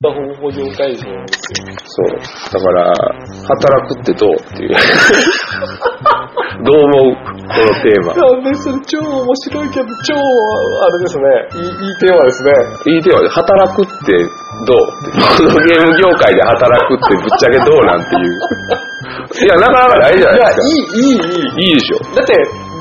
[0.00, 1.66] 方法業界人ですよ。
[1.82, 2.14] そう。
[2.54, 2.86] だから、
[3.50, 4.70] 働くってどうっていう。
[6.62, 7.18] どう思う？
[7.18, 7.42] この
[7.82, 8.14] テーマ。
[8.14, 12.52] なんでそれ超面白いけど、超、あれですね、いいいいテーマですね。
[12.94, 15.18] いいテーマで、働くってどうって。
[15.18, 18.38] このゲーム業界で働くってぶっちゃけどうなんていう。
[19.42, 20.62] いや、なかなかないじゃないですか。
[20.62, 21.70] いい、いい、いい。
[21.70, 21.98] いいでしょ。
[22.14, 22.34] だって、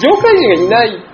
[0.05, 1.06] 業界人がいない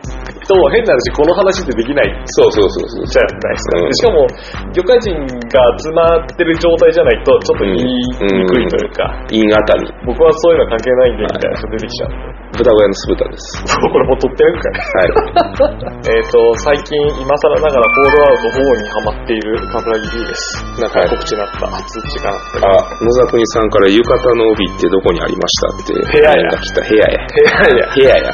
[0.48, 3.08] と変な話、この話ってできないそうそうそうそう。
[3.08, 3.80] じゃないですか。
[3.80, 4.28] うんでしかも、
[4.74, 5.16] 業界人
[5.52, 9.92] が集まってる状態じゃないと、ちょっと言いにくいというか、陰型に。
[10.06, 12.53] 僕はそういうのは関係ないんで、みたいな人出てきちゃうんで。
[12.54, 13.66] 豚小屋の酢豚です。
[13.66, 14.78] これもう撮ってるんかい。
[14.78, 16.14] はい。
[16.14, 20.62] えっと、最近、今更ながら、フォールアウト4にハマっているカブラギ D です。
[20.80, 22.70] なんか告知になった、通知がなってる。
[22.70, 25.94] あ、野沢国さんから浴衣の帯ってどこにありましたって。
[25.94, 26.82] 部屋やが来た。
[26.82, 27.26] 部屋や。
[27.26, 27.90] 部屋や。
[27.90, 28.30] 部屋や。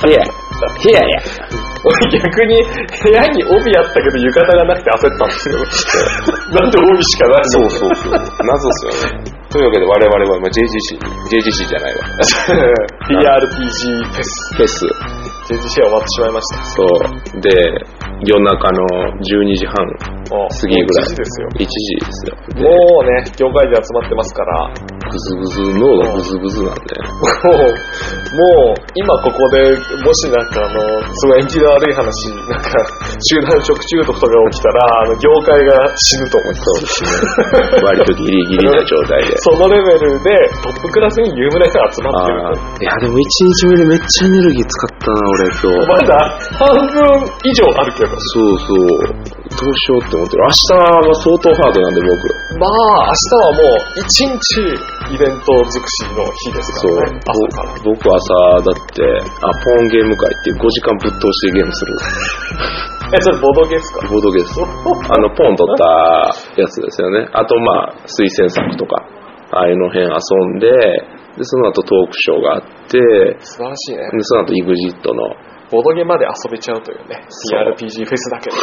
[0.00, 0.39] 部屋や。
[1.84, 2.60] 俺逆に、
[3.02, 5.58] 部屋に帯あったけど浴衣がなくて焦ったんですよ。
[6.60, 7.44] なんで帯しかないの？
[7.48, 8.12] そうそうそう。
[8.12, 9.24] 謎っすよね。
[9.50, 12.04] というわけで我々は今 JGC に、JGC じゃないわ。
[13.08, 14.54] TRPG フェス。
[14.56, 14.86] フェス。
[15.50, 16.64] JGC は終わってしまいました。
[16.64, 16.84] そ
[17.38, 17.40] う。
[17.40, 17.50] で、
[18.26, 18.84] 夜中の
[19.16, 19.80] 12時半
[20.28, 21.08] 過ぎぐらい。
[21.08, 21.48] もう1時ですよ。
[21.56, 22.36] 1時ですよ。
[22.54, 22.68] でも
[23.00, 24.70] うね、業界で集まってますから、
[25.10, 26.94] ぐずぐず、脳がぐずぐずなんで。
[27.00, 27.80] もう、
[28.30, 30.78] もう、今ここで、もしなんかあの、
[31.16, 32.06] すごい縁起の悪い話、
[32.46, 32.78] なんか、
[33.18, 36.62] 集団食中毒とか起きたら、 あの、業界が死ぬと思います。
[36.62, 37.82] そうですね。
[37.82, 39.34] 割とギリギリな状態で。
[39.38, 40.30] そのレベルで、
[40.62, 42.40] トップクラスに有名な人が集まってる
[42.80, 45.88] いや、でも1日目でめっちゃエネルギー使ったな、俺今日。
[45.88, 47.02] まだ半分
[47.42, 48.09] 以上あるけど。
[48.18, 49.30] そうそう。
[49.50, 50.42] どうしようって思ってる。
[50.42, 52.14] 明日は相当ハードなんで、僕。
[52.58, 54.40] まあ、明日はもう、一日
[55.14, 57.20] イベント尽くしの日ですかそうらね。
[57.26, 57.74] 朝から。
[57.84, 61.94] ぼ僕朝だってあポーンゲーム会っていう5時間ぶっ通してゲームする
[63.12, 64.06] え、それボードゲーですか？
[64.08, 69.02] ボードゲームです あのポーン取ったやつですよねあとまあ推薦作とか
[69.52, 70.10] ああいうの辺遊
[70.54, 74.08] んででその後トークショーがあってで素晴らしいね。
[74.22, 75.34] その後 EXIT の
[75.70, 77.24] ボードゲームまで遊べちゃうというね。
[77.28, 78.56] そう TRPG フェスだけど。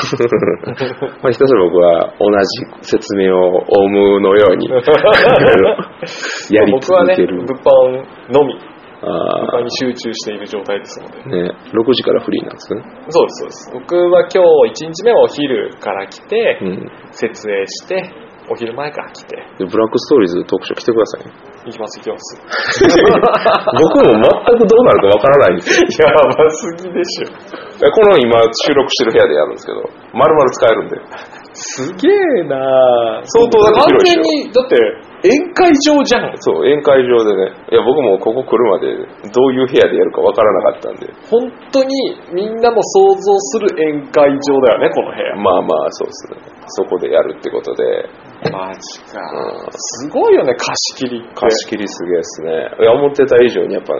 [1.23, 2.45] まあひたすら僕は同じ
[2.81, 4.68] 説明をオウムのように
[6.51, 8.59] やり僕はね、続ける、物販のみ、物
[9.03, 11.23] あ販に集中している状態ですので。
[11.23, 13.72] ーね、6時からフリーなんですね、そうです、そうです。
[13.74, 22.40] 僕は今日1日目はお昼から来てう、ん、設営して、お昼前から来て、でブラックストーリーズトークショー来てくださいね行きます、行きます。
[23.84, 26.08] 僕も全くどうなるかわからないんですよ。
[26.08, 27.91] やばすぎでしょ。
[27.91, 30.96] この今収録してる部屋でやるんですけど、丸々使えるんで。
[31.53, 33.22] すげえなぁ。
[33.25, 34.78] 相当だって完広いでしょ全に、だって、
[35.25, 36.34] 宴会場じゃん。
[36.38, 37.52] そう、宴会場でね。
[37.72, 38.94] いや、僕もここ来るまで
[39.34, 41.09] どういう部屋でやるかわからなかったんで。
[41.30, 41.90] 本当に
[42.31, 45.36] みんなも想像する宴会場だよね、この部屋。
[45.36, 46.38] まあまあ、そうですね。
[46.68, 48.06] そこでやるってことで、
[48.52, 51.36] マジかうんすごいよね、貸し切りって。
[51.36, 52.52] 貸し切りすげえですね。
[52.80, 53.94] いや、思ってた以上にやっぱ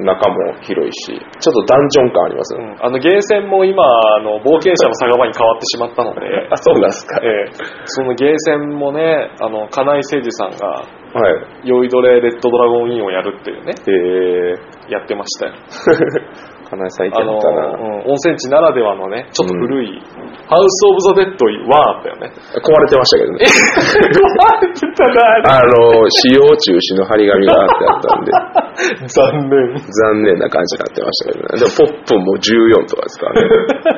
[0.00, 2.76] 中も広いし、ちょっとダンジョン感ありますよね。
[2.80, 7.20] うんあの、ゲーセンも今、あの、冒険者の酒場に変わってしまったので、 あ、そうなんですか。
[7.22, 7.50] ええ
[7.84, 11.30] そのゲーセンもね、あの、金井誠司さんが、は
[11.64, 11.68] い。
[11.68, 14.54] 酔いどれレッドドラゴンインをやるっていうね、え
[14.90, 15.52] やってましたよ。
[16.72, 17.76] ー、金井さんいてあの、な。
[17.76, 20.00] うん温泉地ならではのね、ちょっと古い、
[20.48, 22.32] ハウス・オブ・ザ・デッド1あったよね。
[22.60, 23.46] 壊れてましたけどね。
[23.46, 28.32] 壊れてたなあの、使用中止の張り紙があってあったんで、
[29.06, 29.76] 残念。
[29.78, 31.60] 残念な感じになってましたけどね。
[31.60, 33.48] でも、ポップンも14とかですからね。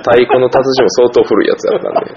[0.05, 2.15] 太鼓の達人も相当古いやつだったんで、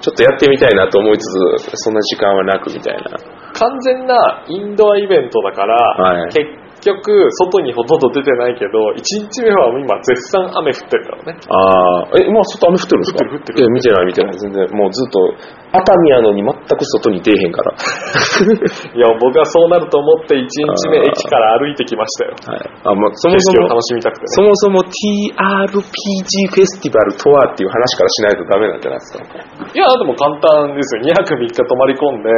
[0.00, 1.26] ちょっとやってみたいなと思いつ
[1.66, 3.18] つ、そんな時間はなくみたいな。
[3.58, 11.38] 完全なインドアイベントだから、はい結局、外にほとんど出てないけど、1日目は今絶賛雨降ってるからね。
[11.50, 13.26] ああ、え、まあ外雨降ってるんですか？
[13.26, 14.38] 降ってる降ってるいや、見てない見てない。
[14.38, 15.18] 全然、もうずっと、
[15.76, 17.74] 熱海やのに全く外に出えへんから。
[18.94, 22.34] いや、僕はそうなると思って1日目駅から歩いてきましたよ。
[22.46, 22.70] はい。
[22.84, 24.26] あ、まあ、そもそも、楽しみたくてね。
[24.30, 29.24] そもそも TRPG フェスティバルとはっていう話からしないとダメなんじゃないですか。
[29.74, 31.02] いや、でも簡単ですよ。
[31.02, 32.30] 2泊3日泊まり込んで、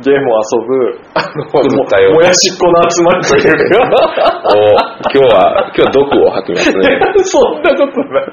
[0.00, 1.44] ゲームを遊ぶ、 あの、
[1.76, 1.84] も
[2.14, 4.00] もやしっこの集まりというか。
[4.56, 4.72] お
[5.12, 7.00] 今日は、今日は毒を吐きますね。
[7.24, 8.24] そんなことない。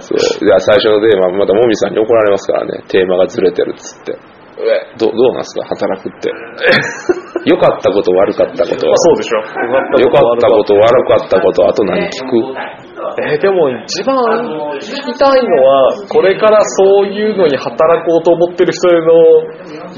[0.00, 0.18] そう。
[0.18, 2.82] じゃあ最初のテーマ、またもみさんに怒られますからね。
[2.88, 4.12] テーマがずれてるっつって。
[4.98, 5.66] どどうなんすか？
[5.68, 6.30] 働くって。
[7.44, 9.38] 良かったこと悪かったことまあそうでしょ。
[10.00, 12.85] 良かったこと悪かったことあと何聞く？
[12.96, 14.16] えーでも一番
[14.80, 17.76] 聞きたいのは、これからそういうのに働
[18.08, 19.06] こうと思ってる人への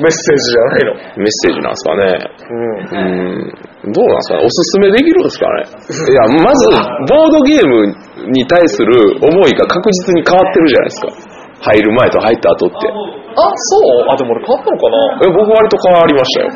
[0.03, 0.95] メッセージじゃないの。
[0.95, 2.19] メッセージなんですかね。
[2.51, 2.79] うん。
[2.79, 3.69] うーん。
[3.95, 6.67] どうなんですかねおすすめできるんですかねいや、まず、
[7.07, 7.95] ボードゲーム
[8.35, 8.91] に対する
[9.23, 11.28] 思いが確実に変わってるじゃないですか。
[11.61, 12.77] 入る前と入った後って。
[12.79, 14.11] あ、そう？
[14.11, 14.99] あ、でも俺変わったのかな？
[15.23, 16.51] え僕割と変わりましたよ。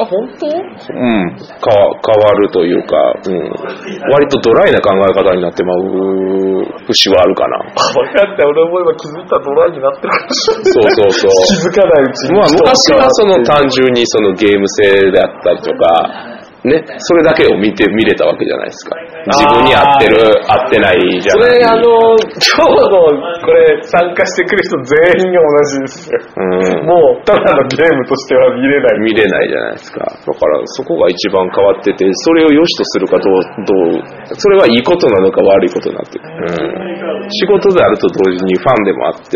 [0.00, 0.48] あ、本当？
[0.48, 1.36] うん。
[1.36, 2.96] 変わ変わるというか、
[3.28, 3.52] うん。
[4.12, 7.58] 割とドライな考え方になってまう節はあるかな。
[7.76, 8.46] あ、分かった。
[8.48, 10.64] 俺も今気づいたらドライになってるかもしれない。
[10.64, 11.30] そうそうそう。
[11.52, 12.38] 気づかないうちに。
[12.38, 16.31] まあ昔はその単純にそのゲーム性であったりとか、
[16.62, 18.94] ね、それだけを見て、見れたわけじゃないですか。
[19.34, 21.90] 自分に合ってる、合ってないじゃないそれ、あの、
[22.38, 23.02] 今日の、
[23.42, 26.22] これ、参加してくる人全員が同じですよ。
[26.38, 26.86] うん。
[26.86, 28.98] もう、ただのゲームとしては見れない。
[29.02, 30.06] 見れないじゃないですか。
[30.06, 36.14] だからそこが一番変わってて、それを良しとするかどう、どう、それはいいことなのか悪いことなのか。
[36.14, 37.26] うん。
[37.26, 39.34] 仕事であると同時にファンでもあって、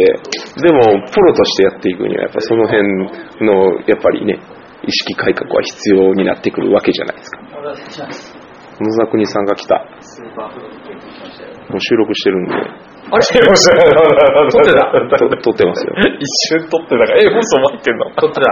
[0.63, 2.87] でもプロとしてやっていくにはやっぱその辺
[3.43, 4.39] の、やっぱりね、
[4.87, 7.41] 意識改革は必要になってくるわけじゃないですか。
[8.79, 9.83] 野沢国さんが来た。
[11.67, 13.25] もう収録してるんで、あれ？
[13.25, 13.43] 撮っ
[14.63, 14.93] てた？
[15.17, 15.95] と撮ってますよ。
[16.21, 18.05] 一瞬撮ってたから、え、放送待ってんの？
[18.15, 18.45] 撮ってた。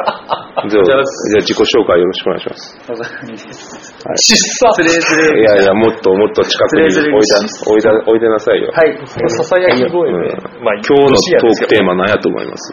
[0.67, 1.03] じゃあ、じゃあ
[1.45, 2.75] 自己紹介よろしくお願いします。
[2.89, 3.95] 野沢国です。
[3.95, 4.35] 小
[4.65, 4.73] さ。
[4.75, 5.41] つれつれ。
[5.41, 8.73] いやいや、もっともっと近くにおいおいだ、おいでなさいよ。
[8.73, 8.97] はい。
[9.07, 10.19] ささやき声で。
[10.19, 11.95] 今日のトークテーマ。
[11.95, 12.73] マ何やと思います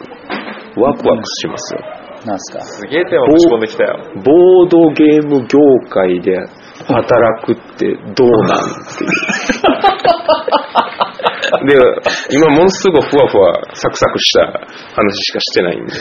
[0.80, 1.80] ワクワクしますよ。
[2.26, 2.60] なんすか？
[2.64, 3.98] すげえテーマ持ち込んできたよ。
[4.24, 5.58] ボードゲーム業
[5.90, 6.38] 界で
[6.86, 8.58] 働くってどうなん？
[8.58, 8.62] っ
[8.96, 9.10] ていう。
[11.66, 11.74] で、
[12.30, 14.46] 今ものすごいふわふわサクサクした
[14.94, 15.92] 話しかしてないんで。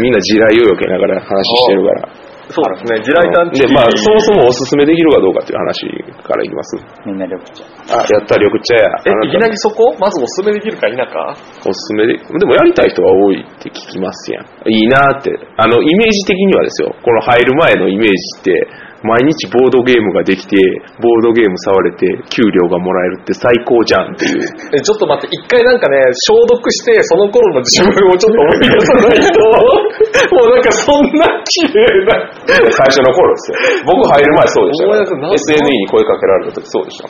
[0.00, 2.08] みんな地雷を避けながら話してるから。
[2.50, 3.66] そうですね、地雷探知機。
[3.68, 5.86] で、まあ、そもそもおすすめできるかどうかっていう話
[6.30, 6.78] からいきます。
[7.04, 7.66] みんな緑茶。
[7.90, 8.86] あ、やった、緑茶や。
[9.02, 9.90] えいきなりそこ？
[9.98, 11.34] まずおすすめできるか否か
[11.66, 14.46] おすすめで、でもやりたい人は多いって聞きますやん。
[14.70, 15.34] いいなって。
[15.58, 18.54] あの、イメージ的にはですよ、この入る前のイメージって、
[19.02, 20.60] 毎日ボードゲームができて、
[21.00, 24.44] ボードゲーム触れて、給料がもらえるって最高じゃんっていう。
[24.76, 25.96] え、ちょっと待って、一回なんかね、
[26.28, 29.40] 消毒して、その頃の自分をちょっと思い出さないと、
[30.34, 32.30] もうなんかそんな綺麗な。
[32.46, 33.84] 最初の頃ですよ。
[33.86, 34.90] 僕入る前そうでした。
[35.30, 37.08] SNE に声かけられた時そうでした。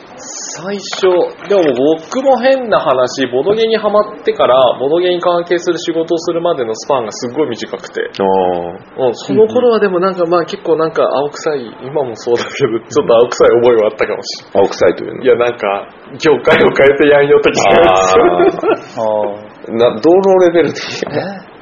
[0.61, 1.63] 最初、でも
[1.97, 15.25] 僕も変な話、ボドゲにハマってから、ボドゲに関係する仕事をするまでのスパンがすっごい短くて、あうん、その頃はでもなんかまあ結構なんか青臭い、今もそうだけど、ちょっと青臭い覚えはあったかもしれあ、青臭いというのない。
[15.25, 15.87] いやなんか、
[16.19, 18.99] 業界を変えてやんよ的なやつ。
[18.99, 19.03] あ
[19.47, 19.51] あ。
[19.69, 20.75] な、どのレベルで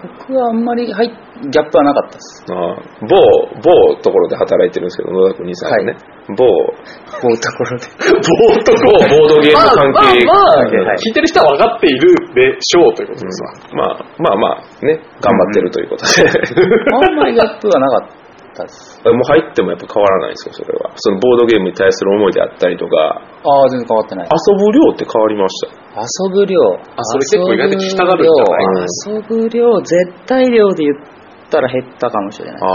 [0.01, 2.44] 僕はあんまり、はい、ギャップはなかったです。
[2.51, 2.75] ああ
[3.07, 3.15] 某、
[3.63, 5.95] 某ところで働いてるんですけど、野田国さんがね。
[6.36, 7.88] 某、こういうところで。
[7.95, 10.25] ボート某 ボードゲーム関係。
[10.27, 13.53] まあまあ、まあはい聞いてる人は分かっているでしょうということですわ。
[13.74, 16.27] まあまあまあね、頑張ってるということで。
[16.27, 18.09] あんまりギャップはなかっ
[18.56, 19.00] たです。
[19.07, 20.91] もう入ってもやっぱ変わらないんですよ、それは。
[20.95, 24.27] そのボードゲームに対する思いであったりとか、ああ、全然変わってない。
[24.27, 26.03] 遊ぶ量って変わりました。
[26.03, 26.59] 遊ぶ量。
[26.59, 31.19] あそれ結構意外と聞きたがるんじゃない遊ぶ量、絶対量で言っ
[31.50, 32.62] たら減ったかもしれない。
[32.62, 32.72] ああ。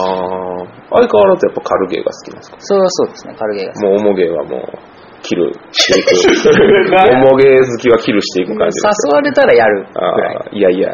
[1.00, 2.56] 相変わらずやっぱ軽ゲーが好きなんですか？
[2.60, 3.88] それはそうですね、軽ゲーが。
[3.88, 4.78] もう重ゲーはもう、
[5.22, 6.10] キルしていく。
[6.12, 10.36] 重ゲー好きはキルしていく感じです誘われたらやるぐらい。
[10.36, 10.90] ああ、いやいや、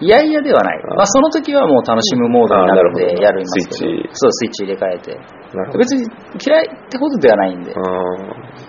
[0.00, 0.78] いやいやではない。
[0.90, 4.08] あまあその時はもう楽しむモードになるんあなるほどでやるんですけどスイッチ。
[4.14, 5.14] そう、スイッチ入れ替えて。
[5.54, 5.78] なるほど。
[5.78, 6.06] 別に
[6.44, 7.70] 嫌いってほどではないんで。
[7.70, 7.74] あ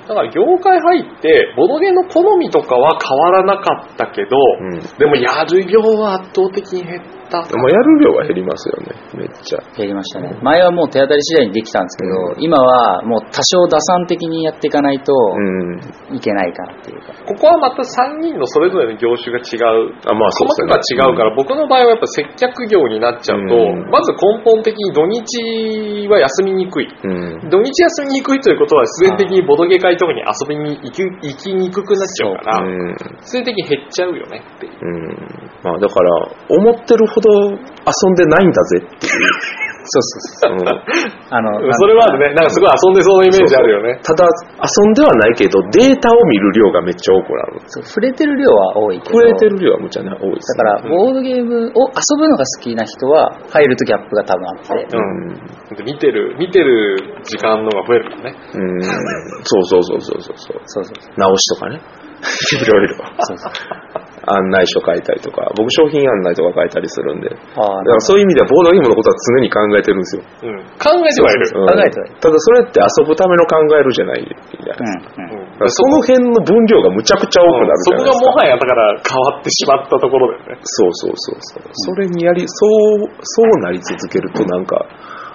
[0.08, 4.40] だから業界入って、ボドゲの好みとかは変わらなかったけど、あ。
[4.62, 4.80] うん。
[4.98, 7.42] でもやる量は圧倒的に減った。
[7.50, 9.60] でもやる量は減りますよね、めっちゃ。
[9.74, 10.38] 減りましたね。
[10.42, 16.16] 前はもう手当たり次第にできたんですけど、今はもう多少打算的にやっていかないとうん。
[16.16, 17.14] いけないかなっていうか。
[17.26, 19.58] ここはまた3人のそれぞれの業種が違
[19.90, 19.96] う。
[20.06, 21.02] あ、まあそう細ですね。
[21.02, 26.88] かが違うから、僕の場合はやっぱ接客業になっちゃうと、うんまず根本的に土日は休みにくい。
[26.88, 27.50] うん。
[27.50, 32.96] 土日休みにくいということは必然的にボドゲ会とかに遊びに行き行きにくくなっちゃうから、うん。
[33.22, 34.74] 必然的に減っちゃうよねっていう。
[34.82, 35.54] うん。
[35.64, 36.12] まあだから、
[36.50, 39.64] 思ってるほど遊んでないんだぜっていう。
[39.84, 40.52] そうそうそう。
[40.54, 42.36] うんあの、それはあるね。
[42.36, 44.00] なんかすごい遊んでそうなイメージあるよね。
[44.06, 44.24] ただ、
[44.62, 47.62] 遊んではないけど、データを見る量がめっちゃ多くなる。
[47.66, 49.18] そう触れてる量は多いけど。
[49.18, 54.88] 触れてる量はむちゃね、多いですだから、ボードゲームを遊ぶのが好きな人は、入るとギャップが多分あって。
[54.94, 55.76] うん。
[55.76, 58.36] で見てる、見てる時間のが増えるよね。
[58.54, 58.84] うん。
[58.84, 60.62] そうそうそうそうそうそう。
[60.66, 61.82] そうそう直しとかね。
[62.62, 62.96] いろいろ。
[63.20, 63.52] そうそう。
[64.26, 67.28] 案内書書いたりとか、僕商品案内とか書いたりするんで。
[67.28, 70.24] だからそういう意味ではボードゲームのことは常に考えてるんですよ。
[70.24, 70.64] うん。
[70.80, 71.52] 考えてはいる。
[71.60, 75.20] うん考えてはいるただそれって遊ぶための考えるじゃないじゃないですか。
[75.20, 75.52] うん、うん。
[75.52, 78.20] だからその辺の分量がむちゃくちゃ多くなるじゃないですか。
[78.20, 80.62] そこがもはやだから変わってしまったところだよね。
[80.64, 81.64] そうそうそうそう。
[81.72, 82.68] それにやり、そ
[83.04, 84.86] う、そうなり続けるとなんか、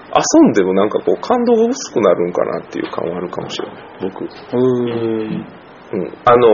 [0.09, 3.85] 遊んでもなんかこう感動が薄くなるんかなっていう感はあるかもしれない。
[4.01, 4.25] 僕。
[4.25, 5.47] うーん。
[5.93, 6.19] うん。
[6.25, 6.49] あの、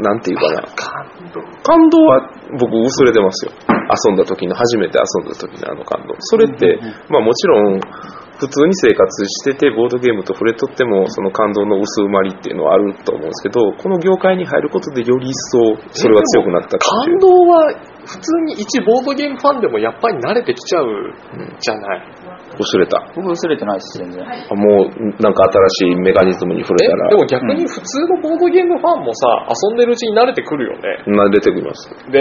[0.00, 0.62] なんていうかな。
[0.74, 1.40] 感動。
[1.62, 3.52] 感動は僕薄れてますよ。
[3.68, 6.14] 遊んだ時の、初めて遊んだ時のあの感動。
[6.18, 7.80] それって、まあもちろん、
[8.40, 17.68] 普通に生活してて、ボードゲームと触れとっても、その感動の薄まりっていうのはあると思うんですけど、この業界に入ることでより一層、それが強くなった感動は
[18.06, 21.12] 普通に一ボードゲームファンでもやっぱり慣れてきちゃう
[21.60, 22.02] じゃない。
[22.60, 23.00] 薄れた。
[23.16, 24.22] 僕薄れてないです、全然。
[24.22, 31.02] あもう、なんか新しいメカニズムに触れたらえで、も逆に普通のボードゲームファンもさ、遊んでるうちに慣れてくるよね。
[31.06, 31.88] な出てきます。
[32.10, 32.20] で、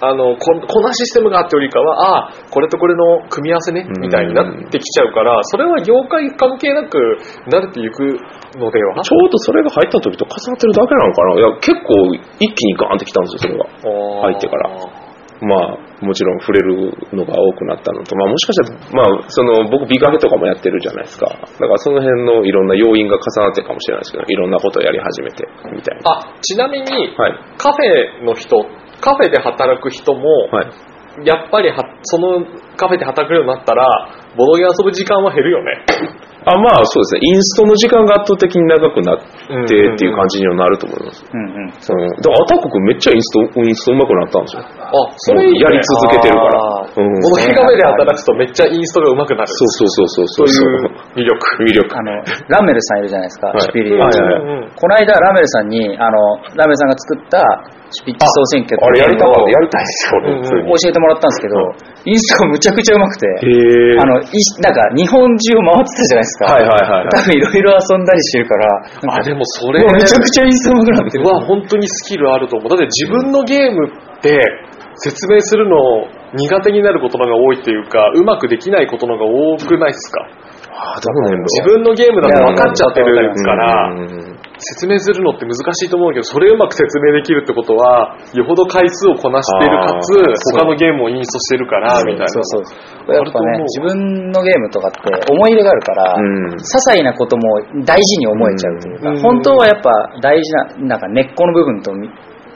[0.00, 6.98] あのここんなシステムがあってよりかは、ああ、これとこれの組み合わせね、うんみたいになってきちゃうから、それは業界関係なく
[7.50, 8.18] 慣れていく
[8.54, 13.64] のではちょうどそれが入った時と重なってるだけなのかないや、結構一気にガーンってきたんですよ、それが。
[14.22, 14.70] 入ってから
[15.40, 21.26] まあ、もちろん触れるのが多くなったのと、まあもしかしたら、まあ、その、僕、ビカフェとかもやってるじゃないですか。
[21.26, 26.10] だからその辺のいろんな要因が重なってるかもしれないですけど、いろんなことをやり始めて、みたいな。
[26.10, 27.38] あ、ちなみに、はい。
[27.56, 28.66] カフェの人、
[29.00, 30.70] カフェで働く人も、はい。
[31.24, 33.84] やっぱりはそのカフェで働くようになったら、
[34.36, 35.84] ボドゲ遊ぶ時間は減るよね。
[36.48, 37.20] あ、まあそうですね。
[37.22, 41.24] インストの時間が圧倒的に長くなってうんっていう感じにはなると思います。
[41.24, 41.72] うんうん。
[41.80, 44.62] そのだからアタック君めっちゃインスト、インスト上手くなったんですよ。
[44.64, 46.88] あ、それね、やり続けてるからあ。
[46.88, 49.48] ーうんボドゲカフェで働くとめっちゃインストが上手くなる。
[49.48, 50.68] そうそうそうそうそうそう。
[50.68, 51.38] いう魅力。
[51.64, 51.96] 魅力。
[51.96, 52.12] あの、
[52.48, 57.40] ラメルさんいるじゃないですか、はいシュピリはいはいうんうんこの間、ラメルさんに、あの、ラメルさんが作った
[57.90, 60.68] シュピッチ総選挙あれやりたかった、やをりたいですよ、俺普通に。
[60.68, 61.56] 教えてもらったんですけど、
[62.04, 64.28] インストがむちゃくちゃ上手くて、あの、い
[64.60, 66.37] なんか日本中を回ってたじゃないですか。
[66.44, 67.08] はいはいはいはい。
[67.10, 68.68] 多分いろいろ遊んだりしてるから、
[69.16, 71.18] あ、でもそれ、めちゃくちゃインスト上手くなって。
[71.18, 71.26] る。
[71.26, 72.68] は本当にスキルあると思う。
[72.70, 74.38] だって自分のゲームって
[74.96, 75.76] 説明するの
[76.34, 80.22] 苦手になることの方が多いっていうか、うまくできないことの方が多くないですか？
[80.70, 92.28] ああ、どうなんだ自分のゲームだと分かっちゃってるから、うん説明するのって難しいと思うけど、それをうまく説明できるってことは、よほど回数をこなしているかつ他のゲームをインストしてるから、みたいな。
[92.28, 93.14] そうそうそう。
[93.14, 97.42] やっぱね自分のゲームとかって思い入れがあるから、うん些細なことも
[97.84, 102.08] 大事に思えちゃうというか、うん本当はやっぱ大事な、なんか根っこの部分とみ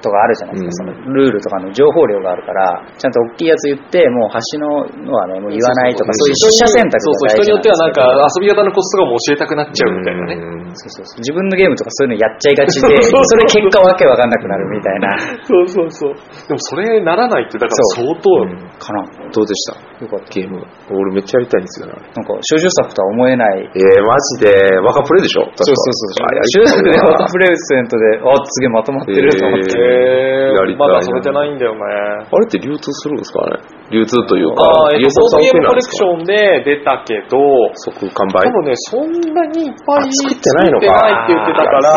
[0.02, 10.34] とかあるじゃないですか、うんそのルールとかの情報量があるから、ちゃんと大きいやつ言って、もう端ののはね、もう言わないとか、そういう取捨選択そうそう、人によってはなんかか、遊び方のコツとかも教えたくなっちゃうみたいなね。
[10.34, 15.12] うんそうそうそう自分のゲームとかそういうのやっちゃいがちで、 それ結果わけわかんなくなるみたいな、
[15.44, 16.14] そうそうそう。
[16.48, 19.04] でもそれならないって、だから相当、うんかな。
[19.30, 19.76] どうでした？
[20.02, 20.32] よかった。
[20.34, 20.64] ゲーム。
[20.90, 21.94] 俺めっちゃやりたいんですよね。
[22.16, 23.62] なんか、少女作とは思えない。
[23.62, 24.50] えー、マジで、
[24.82, 25.44] 若プレでしょ？
[25.44, 25.76] そうそう
[26.18, 26.26] そう。
[26.26, 29.70] あやり中学でたいなワートプレゼントで、あ、すげえまとまってると思って。
[29.70, 31.80] えー、やりたいなまだそれじゃないんだよね。
[31.80, 33.58] あれって流通するんですかね？
[33.92, 36.08] 流通というか、あーえっと、ボードゲームコレクシン。
[36.08, 37.36] ョンで出たけど、
[37.74, 38.46] 即完売？
[38.46, 41.92] 多分ね、そんなにいっぱいあ作ってないのか作ってないって言ってたから、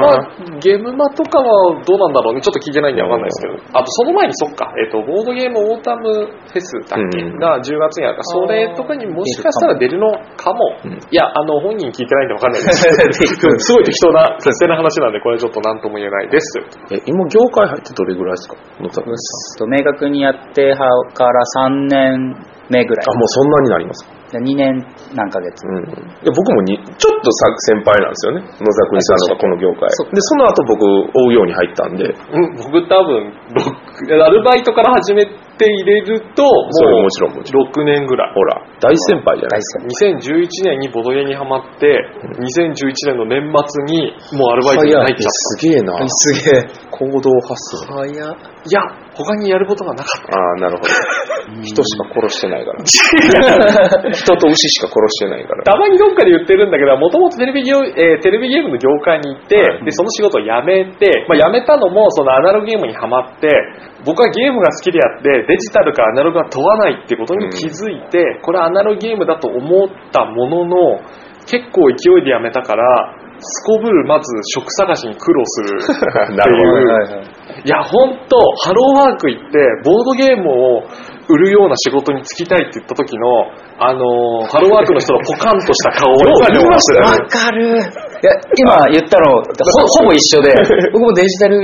[0.00, 2.40] まあ、ゲームマとかはどうなんだろうね。
[2.40, 3.78] ちょっと聞いてないんでわかんないですけど。
[3.78, 10.76] あと、その前にそっか、えっと、ボードゲームオータムフェスだっけ、うんが10月にあるから、それとかにもしかしたら出るのかも。
[10.84, 12.82] うんいや、あの、本人聞いてないんでわかんないです
[13.66, 16.58] すごい適当な、適当な話なんで、これちょっと何とも言えないです。
[16.90, 18.56] え、今業界入ってどれぐらいですか？
[18.80, 19.58] 野田君さん。
[19.58, 20.74] と明確にやって
[21.14, 22.34] から3年
[22.68, 23.06] 目ぐらい。
[23.08, 24.15] あ、もうそんなになりますか？
[24.32, 24.74] 2年
[25.14, 25.62] 何ヶ月。
[25.62, 25.86] うん。
[25.86, 28.42] いや僕もに、ちょっとさ先輩なんですよね。
[28.42, 29.86] 野沢国さんのがこの業界。
[29.86, 33.30] で、その後僕、追うように入ったんで、うん、僕多分、
[34.08, 37.70] ろアルバイトから始めて入れると、それもうもちろんもちろん。
[37.70, 38.34] 6年ぐらい。
[38.34, 39.84] ほら、大先輩じゃない大ですか。
[39.88, 40.16] 戦。
[40.18, 41.86] 2011年にボドゲにハマって、
[42.36, 46.08] 2011年の年末にもうアルバイトに入っちゃっすげえな。
[46.08, 46.62] すげえ。
[46.90, 47.86] 行動発想。
[47.94, 48.06] 早。
[48.06, 48.16] い
[48.70, 50.36] や、他にやることがなかった。
[50.36, 51.62] ああ、なるほど。
[51.62, 52.84] 人しか殺してないから。
[54.12, 55.64] 人と牛しか殺してないから。
[55.64, 63.48] たまにどっかで言ってるんだけど、もともとテレビゲーム、えーテレビゲームの業界に行って、はいで、その仕事を辞めて、まあ、辞めたのも、そのアナログゲームにハマって、
[64.04, 71.00] 僕はゲームが好きであって、デジタルかアナログが問わないってことに気づいて、これはアナログゲームだと思ったものの、
[71.46, 75.78] 結構勢いで辞めたから、すこぶるまず職探しに苦労する。
[75.82, 75.86] っ
[76.30, 76.88] てなるほどいう。
[76.88, 77.36] はいはい。
[77.64, 80.82] いや、ほんと、ハローワーク行って、ボードゲームを
[81.28, 83.26] 売るような仕事に就きたいって言った時の、
[83.78, 87.66] あのーハローワークの人のポカンとした顔を今でも忘れないわかる。
[87.66, 89.42] いや、今言ったの、ほ
[90.00, 90.54] ほぼ一緒で、
[90.92, 91.58] 僕もデジタル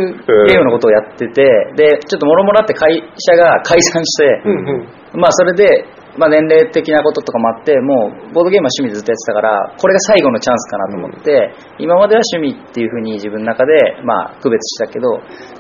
[0.49, 1.43] ゲームのことをやってて、
[1.77, 4.69] で、ちょっともろもろあって会社が解散して、うん
[5.15, 5.21] うん。
[5.21, 5.85] まあそれで、
[6.19, 13.73] まあ年齢的なこととかもあって、もうボードゲームは趣味でずっとやってたから、これが最後のチャンスかなと思って、今までは趣味っていうふうに自分の中で、
[14.05, 15.09] まあ区別したけど、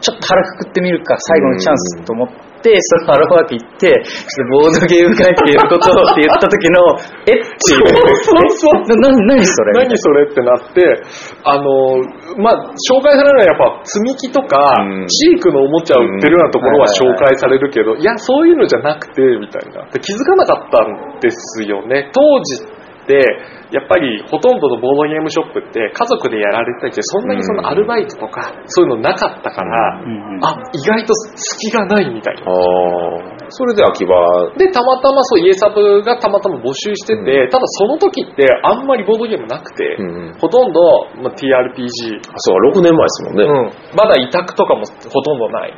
[0.00, 6.78] ちょっと腹くくってみるか最後のチャンスと思って、そのハローワーク行って、ちょっとボードゲーム関係のことをって言った時の、
[7.26, 7.42] えっ？
[7.42, 8.14] ていう。
[8.22, 9.84] そうそうえな、な、何それ？
[9.84, 11.02] 何それってなって、
[11.44, 11.98] あの、
[12.38, 19.84] まあ、紹介されるのはやっぱ積み木とか、うんチークのおもちゃを売ってるようなところは紹介されるけど、いや、そういうのじゃなくて、みたいな。
[19.90, 22.10] で気づかなかったんですよね。
[22.12, 23.20] 当時って、
[23.72, 29.98] やっぱりほとんどのボードゲームショップって家族でやられてたけど、そんなにそのアルバイトとか、そういうのなかったから、
[30.42, 32.42] あ、意外と隙がないみたいな。
[33.52, 34.12] それで秋葉、
[34.56, 40.34] で、たまたまそう、イエサブがたまたま募集してて、ただその時ってあんまりボードゲームなくて、うん。
[40.40, 40.80] ほとんど、
[41.20, 43.44] まあ、TRPG、あ、そう、6年前ですもんね。
[43.44, 45.74] うん、まだ委託とかもほとんどない。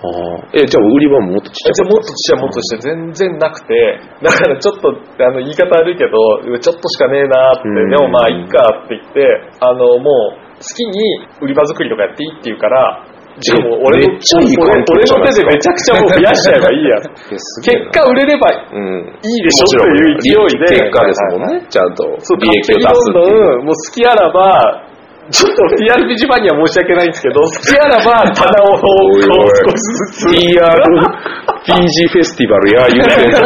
[0.54, 7.90] え、じゃあ売り場ももっとちっちゃいもっとちっちゃいもっとして全然なくて、だからちょっとあの言い方悪いけど、ちょっとしかねえなって、うん。
[7.90, 16.94] でもまあいっかって言って、あのもう好きに売り場作りとかやっていいって言うから、じゃあもう俺のめっちゃいい俺俺の手でめちゃくちゃもう増やしちゃえばいいや。
[17.66, 19.18] 結果売れればいうん。
[19.22, 20.78] いでしょっていう勢いで。
[20.78, 21.66] 結果ですもんね。
[21.66, 22.04] ちゃんと
[22.38, 23.58] 利益を出すっていう。
[23.58, 24.86] う好きあらば、
[25.30, 30.30] ちょっと TRPG ファンには申し訳ないんですけど、 好きあらば棚をこう少しずつ。
[30.30, 33.40] TRPG フェスティバルや言うてんの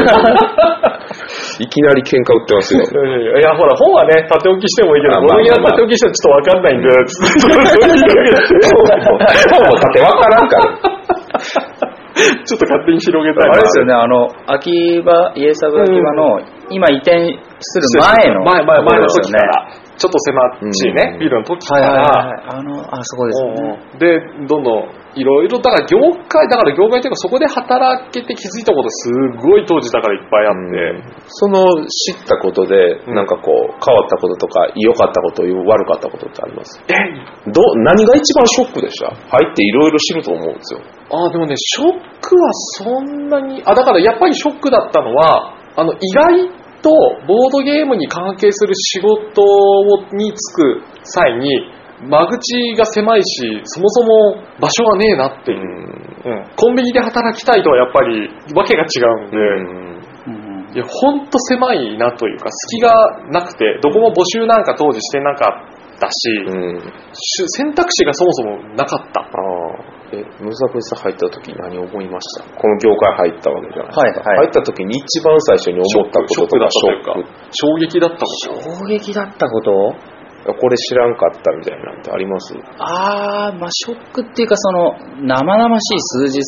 [1.59, 2.83] いきなり喧嘩売ってますよ。
[2.87, 2.89] い
[3.43, 7.09] や、ほら、本はね、縦置きしてもいいけど、あまあボロギア縦置きしてもちょっとわかんないんで、ちょっと
[9.55, 10.65] 本も縦わからんから。
[12.19, 13.53] ちょっと勝手に広げたいな。
[13.53, 18.43] あれですよね、あの、秋葉、イエサブ秋葉の、今移転する前の。
[18.43, 19.39] 前、前、前の時ところですよね。
[19.39, 19.69] から、
[19.99, 21.19] ちょっと狭っちいね、うん。
[21.19, 22.45] ビルの時かはいはいら、はい。
[22.49, 23.79] あの、あそこですよね。
[23.99, 24.89] で、どんどん、
[25.19, 29.11] いろいろ、だから業界、だから業界というかそこで働けて気づいたことす
[29.43, 33.15] ごい当時だからいっぱいあって、その知ったことで、うん。
[33.15, 36.81] なんかこう、変わったこととか、良かったこと、悪かったことってあります？
[36.87, 39.11] え、ど、何が一番ショックでした？
[39.11, 40.81] 入っていろいろ知ると思うんですよ。
[41.11, 46.51] あでもね、ショックはそんなに、あ、だからやっぱりショックだったのは、あの、意外
[46.83, 46.91] と
[47.27, 51.73] ボードゲームに関係する仕事をに就く際に、
[52.09, 55.59] 間口が狭いし、そもそも場所がねえなっていう。
[55.61, 55.99] うん
[56.57, 58.87] コンビニで働きたいとはやっぱりわけが違
[59.25, 62.93] うんで、うんいや、ほんと狭いなというか、隙が
[63.31, 65.65] なくて、どこも募集なんか当時してなか
[65.97, 66.81] ったし、うん。
[67.15, 69.25] 選択肢がそもそもなかった。
[70.13, 70.17] ああ。
[70.17, 72.45] え、野崎さん入った時何思いました？
[72.57, 74.01] この業界入ったわけじゃないですか。
[74.01, 74.49] はいはい。
[74.49, 77.25] 入った時に一番最初に思ったこととか、ショック。
[77.53, 78.81] 衝撃だったこと。
[78.81, 79.73] 衝撃だったこと？
[80.49, 82.55] これ知らんかったみたいなんてあります？
[82.79, 86.41] あー、まあショックっていうか、その、生々しい数字。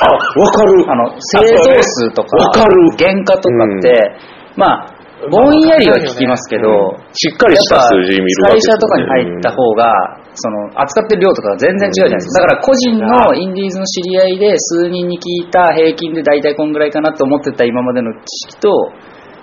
[0.00, 0.90] あ、わかる。
[0.90, 2.72] あの、製造数とか、わかる。
[2.96, 4.16] 原価とかって、
[4.56, 4.90] まあ、
[5.30, 9.92] ぼんやりは聞きますけど、しっかりした数字見るわけ会社とかに入った方が、
[10.34, 12.42] その、扱ってる量とかが全然違うじゃないですか。
[12.42, 18.70] だから個人のインディーズの知り合いで数人に聞いた平均で大体こんぐらいかなと思ってた今までの知識と、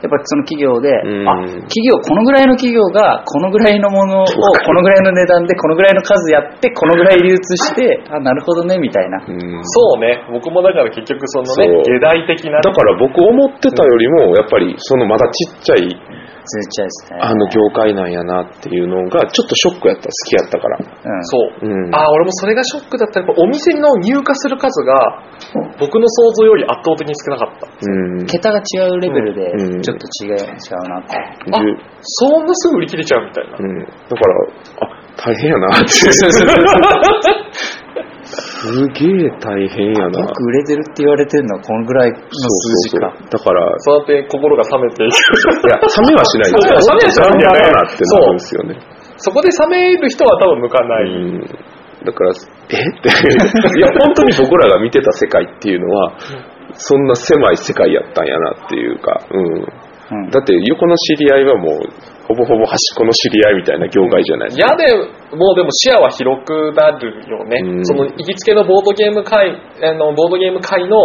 [0.01, 1.37] やっぱその企業で、うんあ、
[1.69, 9.21] 企業、このぐらいの企業が、このぐらいのものを、このぐらいの値段で、このぐらいの数やって、このぐらい流通して、あ、なるほどね、みたいな。
[9.21, 12.61] うんそうね、僕もだから結局そのね、下大的な。
[12.61, 15.85] だから僕思ってたよりも、やっぱりそのまだちっちゃい、
[16.43, 17.19] ずっちゃいですね。
[17.21, 20.77] あの業界なんやなっていうのが、ちょっとショックやった、好きやったから。
[20.79, 20.85] うん。
[21.25, 21.65] そう。
[21.65, 21.95] うん。
[21.95, 23.19] あー俺もそれがショックだった。
[23.21, 25.21] やっぱお店の入荷する数が、
[25.79, 27.67] 僕の想像より圧倒的に少なかった。
[27.67, 27.69] う
[28.23, 28.25] ん。
[28.25, 30.39] 桁が違うレベルでうん、ちょっと違う、違う
[30.89, 31.15] なって。
[31.17, 31.21] あ
[31.63, 33.57] でそんなすぐ売り切れちゃうみたいな。
[33.59, 33.79] うん。
[33.79, 33.91] だか
[34.27, 34.35] ら、
[34.81, 35.87] あ、大変やなって。
[38.31, 40.19] すげえ大変やな。
[40.19, 43.11] よく売れてるって言われてるのはこのぐらいの数字か。
[43.29, 45.11] だから、そうやって心が冷めていく。
[45.11, 46.77] いや、冷めはしないんですよ。
[46.87, 48.79] 冷めはしないんだなってなるんですよね。
[49.17, 51.09] そこで冷める人は多分向かない。
[51.11, 51.41] うん。
[51.41, 52.75] だから、え？
[52.75, 53.09] って。
[53.09, 56.13] いや、本当に僕らが見てた世界っていうのは、
[56.73, 59.65] そんな狭い世界やったんやなっていうか、うん。
[60.13, 61.79] うんだって横の知り合いはもう、
[62.31, 64.71] ほぼほぼ端っこの知り合いみたいな業界じゃないですか。
[64.71, 70.95] 嫌でもうでも視野は広くなるよね、うんその行きつけのボードゲーム界あのボードゲーム界の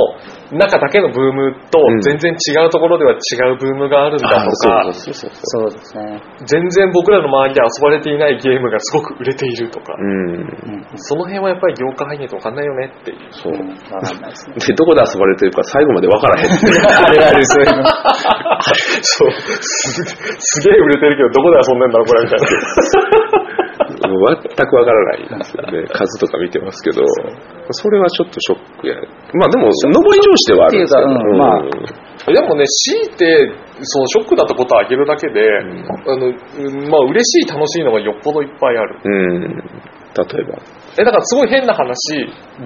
[0.50, 5.66] 中だけのブームとうん全然違うところでは違うブームがあるんだとか、あそうそうそうそう。
[5.66, 6.22] そうですね。
[6.46, 10.06] 全然僕らの周りで遊ばれていないゲームがすごく売れているとか、うん。
[10.06, 10.86] うん。
[10.96, 13.52] その辺はやっぱり業界入んないと分かんないよねっていうそう。
[13.52, 14.54] うんわかんないですね。
[14.66, 16.82] で、どこで遊ばれてるか最後まで分からへんっていう。
[16.86, 17.84] あるある、そういうの。
[19.02, 22.46] そうすすげえ売れてるけどどこで遊んでんだろうこれみたいな
[23.86, 25.86] 全くわからないですよね。
[25.92, 27.02] 数とか見てますけど、
[27.70, 28.96] それはちょっとショックや。
[29.34, 31.08] まあでも、上り調子ではあるんですけど。
[31.08, 33.52] うんまあでもね、強いて、
[33.82, 35.62] そのショックだったことを挙げるだけで、あ
[36.16, 38.98] の、うんまあ嬉しい楽しいのがよっぽどいっぱいある。
[39.04, 39.42] うん。
[39.42, 40.58] 例えば。
[40.98, 41.94] え、だからすごい変な話、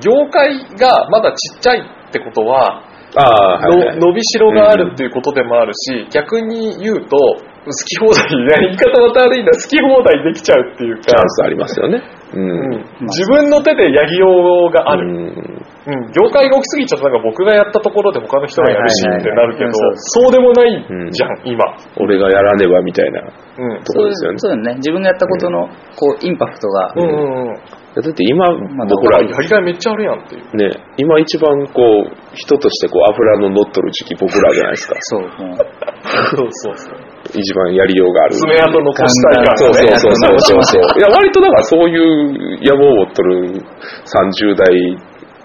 [0.01, 2.85] 業界がまだちっちゃいってことは、
[3.17, 3.99] ああ、はい、はい。
[3.99, 7.17] の伸びしろがあるっていうことでもあるし、逆に言うと、
[7.61, 12.01] 好き放題、言い方また悪いな、好き放題できちゃうっていうかチャン、スありますよね。
[12.33, 12.41] うん。
[12.41, 15.09] うん自分の手でやりようがある。
[15.09, 21.65] うんうん、業界が大きすぎちゃってなんか僕がやったところで他の人がやるしってなるけど、うんそうでもないじゃん、今。
[21.97, 23.85] 俺がやらねばみたいなうん。
[23.85, 24.39] ところですよね。
[24.39, 24.75] そうだね。
[24.77, 27.55] 自分がやったことの、こう、インパクトが、うんうんうん。
[27.57, 30.57] だって今、まあ僕らやりがいめっちゃあるやんっていう。
[30.57, 34.95] ね、今一番こう、人としてこう、油の乗っとる時期僕らじゃないですか。
[35.01, 37.10] そう、 そうそうそう。
[37.35, 38.35] 一番やりようがある。
[38.35, 39.99] 爪痕残したいからそうそうね。
[39.99, 40.83] そうそうそうそう。
[40.99, 43.63] いや、割とだからそういう野望を持っとる
[44.05, 44.67] 30代、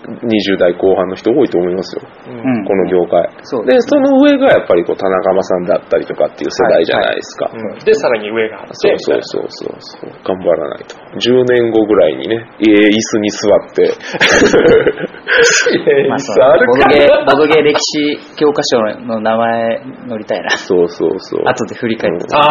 [0.05, 2.01] 20代後半の人多いと思いますよ。
[2.27, 3.29] うんうんこの業界。
[3.65, 7.51] で、その上がやっぱりこう、田中間さんだったりとかっていう世代じゃないですか。
[7.53, 10.11] うんで、さらに上がそうそうそうそうそう。
[10.23, 10.95] 頑張らないと。
[11.19, 13.93] 10年後ぐらいにね、ええ椅子に座って、
[16.09, 20.49] まあ、そのボドゲー、ボドゲー歴史教科書の名前乗りたいな。
[20.57, 21.43] そうそうそう。
[21.45, 22.25] 後で振り返って。
[22.33, 22.41] あー、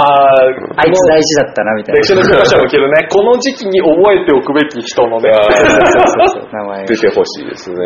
[0.77, 2.01] あいつ大事だったな、みたいな。
[2.01, 5.31] 歴史の教科書を受けるね、この時期に覚えておくべき人のね。
[5.31, 7.77] あ ーそうそう名前 出てほしいですね。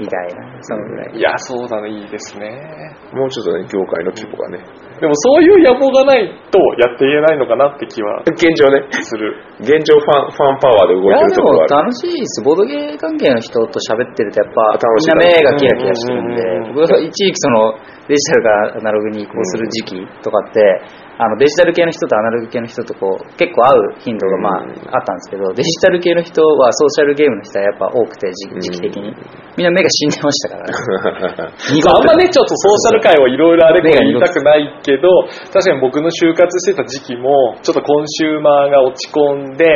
[0.00, 1.16] みたいな、そのぐらい。
[1.16, 2.50] いや、そうだね、いいですね。
[3.12, 4.64] もうちょっとね、業界の規模がね。
[5.00, 9.42] でもそういう野望がないとやっていけないのかなって気は現状ね、する。
[9.60, 11.88] 現状ファン、ファンパワーで動いていや、でもるところはある。
[11.88, 12.42] 楽しいです。
[12.42, 16.42] ボードゲー関係の人と喋ってると、やっぱ、楽しいみんな目がキラキラしてるんで、
[16.74, 17.74] 僕が一時期その、
[18.06, 20.60] デジタルからアナログに移行する時期とかって、
[21.16, 29.14] あのデジタル系の人とアナログ系の人とこう結構会う頻度がまあうんあったんですけど、デジタル系の人はソーシャルゲームの人はやっぱ多くて時時期的に。
[29.56, 30.74] みんな目が死んでましたからね。
[31.86, 35.08] あんまね、ちょっとソーシャル界をいろいろあれこれ言いたくないけど、
[35.52, 39.66] 確かに僕の就活してた時期も、ちょっとコンシューマーが落ち込んで、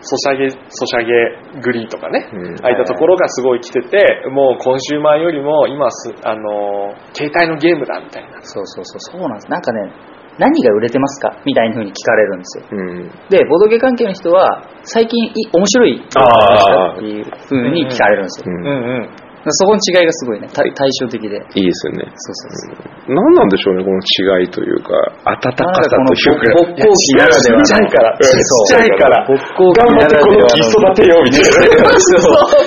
[0.00, 8.38] ソシャゲ、ソシャゲグリーとかね、うんああいったところがすごい来てて、もうコンシューマーよりも今す、あのー、携帯のゲームだみたいな。
[8.42, 9.50] そうそうそう、そうなんです。
[9.50, 9.90] なんかね、
[10.38, 11.36] 何が売れてますか？
[11.44, 12.64] みたいな風に聞かれるんですよ。
[12.70, 13.10] うん。
[13.28, 18.44] で、ボードゲー関係の人は、最近い面白いあーっていう風に聞かれるんですよ。
[18.46, 19.08] うんうんうん。
[19.50, 21.38] そこの違いがすごいね、た対照的で。
[21.54, 22.04] いいですよね。
[22.04, 23.14] そうそうそう。
[23.14, 24.92] 何なんでしょうね、この違いというか、
[25.24, 26.58] 温かさというか。
[26.58, 27.64] 勃興期ならではの。
[27.64, 28.30] ちっちゃいから、ちっ
[28.68, 29.24] ちゃいから。
[29.26, 31.98] 勃興期頑張ってこの木育てようみたいな。
[31.98, 32.20] そう、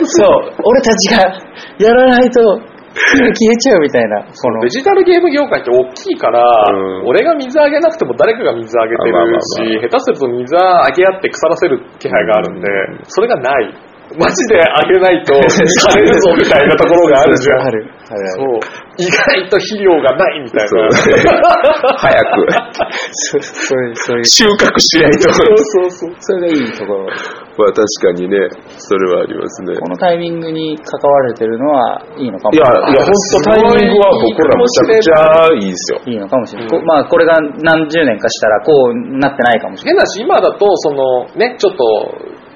[0.06, 0.56] そう。
[0.64, 1.22] 俺たちが
[1.78, 2.42] やらないと、
[3.36, 4.24] 消えちゃうみたいな。
[4.24, 13.74] このデジタルゲーム業界って大きいから、うん俺が水あげなくても誰かが水あげてあまあまあまるあし、下手すると水あげ合って腐らせる気配があるんで、うんそれがない。
[14.17, 17.62] マジであげないと 枯れるぞみたいなところがあるじゃん。
[17.62, 17.86] ある。
[18.10, 18.28] あるある。
[18.32, 18.60] そう。
[18.97, 20.89] 意外と肥料がないみたいな。
[21.97, 22.47] 早く
[23.12, 24.26] そうそういう、そういう。
[24.26, 25.34] 収穫しないと。
[25.34, 26.15] そうそうそう。
[26.19, 27.06] それがいいところ。
[27.58, 28.38] まあ確かにね、
[28.78, 29.76] それはありますね。
[29.76, 33.12] このタイミングに関われてるのはいいのかもいや、いや、本
[33.43, 36.00] 当タイミングは僕らめちゃくちゃいいですよ。
[36.06, 36.67] いいのかもしれない。
[36.67, 39.95] うんこまあ、これが何十年かしたらこうなってないかもしれない。
[39.95, 41.84] 変なし、今だと、その、ね、ちょっと、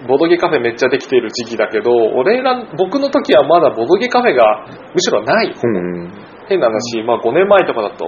[0.08, 5.47] ボドゲカフェめっちゃできている時期だけど、俺ら、僕の時はまだボドゲカフェがむしろない。
[5.47, 6.12] うん。
[6.47, 8.05] 変な話、まあ5年前とかだと、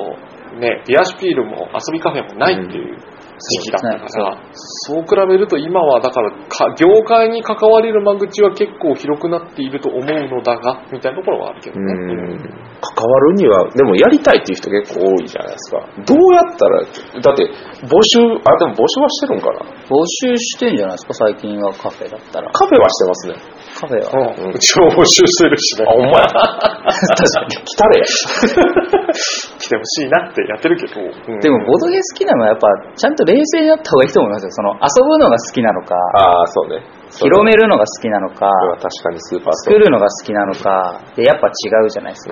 [0.60, 2.98] ね、ビアシュピールも遊びカフェもないっていう
[3.40, 11.94] 時期だったから、そう比べると今はだからか、業界に関われる間口は結構広くなっていると思うのだが、みたいなところはあるけどうね。
[11.94, 12.38] ん
[12.80, 15.80] 関わるには、でもやりたいっていう人結構多いじゃないですか。
[16.06, 17.50] どうやったら、だって
[17.86, 19.60] 募集、あ、でも募集はしてるんかな？
[19.90, 22.52] 募集してんじゃないですか、最近はカフェだったら。
[22.52, 23.36] カフェはしてますね。
[23.80, 24.34] カフェは。
[24.38, 25.86] うんうちも募集してるしね。
[25.88, 26.20] あ、ほんま？
[26.22, 26.28] や。
[26.28, 27.56] 確かに。
[27.66, 28.06] 来たれや。
[29.60, 31.02] 来てほしいなってやってるけど。
[31.02, 34.52] うんでも、ボードゲー好きなのはやっぱ、ちゃんと冷静になった方がいいと思いますよ。
[34.52, 36.80] その、遊ぶのが好きなのか、ああ、そうね。
[37.12, 41.52] 広めるのが好きなのか、これは確かにスーパースト作るのが好きなのか、で、やっぱ違
[41.84, 42.30] うじゃないです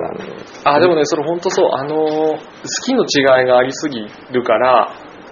[0.63, 0.71] か。
[0.71, 1.69] あ、でもね、それ本当そう。
[1.73, 2.39] あのー、好
[2.85, 4.89] きの違いがありすぎるから、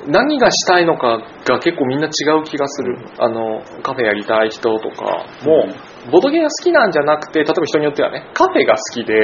[0.08, 2.10] 何がしたいのかが結構みんな違
[2.41, 2.97] う気がする。
[3.19, 5.67] あの、カフェやりたい人とかも、
[6.12, 9.15] ボドゲが好きなんじゃなくて、例えば人によってはね、カフェが好きで、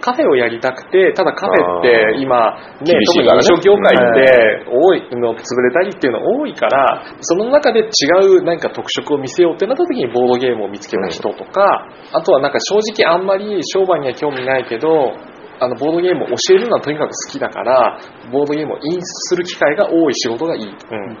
[0.00, 15.14] カフェをやりたくて、ただカフェって今、ね、厳し特に飲食業界って多いの、潰れたりっていうの多いから、その中で違う何か特色を見せようってなった時にボードゲームを見つけた人とか、あとはなんか正直あんまり商売には興味ないけど、
[15.60, 17.98] あのボードゲームを教えるのはとにかく好きだから、
[18.32, 20.66] ボードゲームをインする機会が多い仕事がいい。
[20.66, 20.74] うん、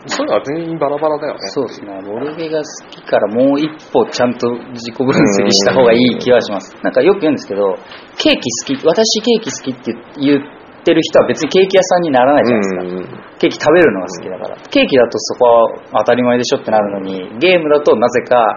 [0.06, 1.38] そういうのは全員バラバラだよね。
[1.54, 1.92] そうですね。
[2.02, 6.74] ボードゲーが好きからもう一歩ちゃんと自己分析した方がいい気はします。
[6.82, 7.74] なんかよく言うんですけど、
[8.18, 13.38] ケーキ好き、私ケーキ好きって言ってる人は別にケーキ屋さんにならないじゃないですか。
[13.38, 14.56] ケーキ食べるのが好きだから。
[14.68, 18.56] ケーキだとそこは当たり前でしょってなるのに、ゲームだとなぜか、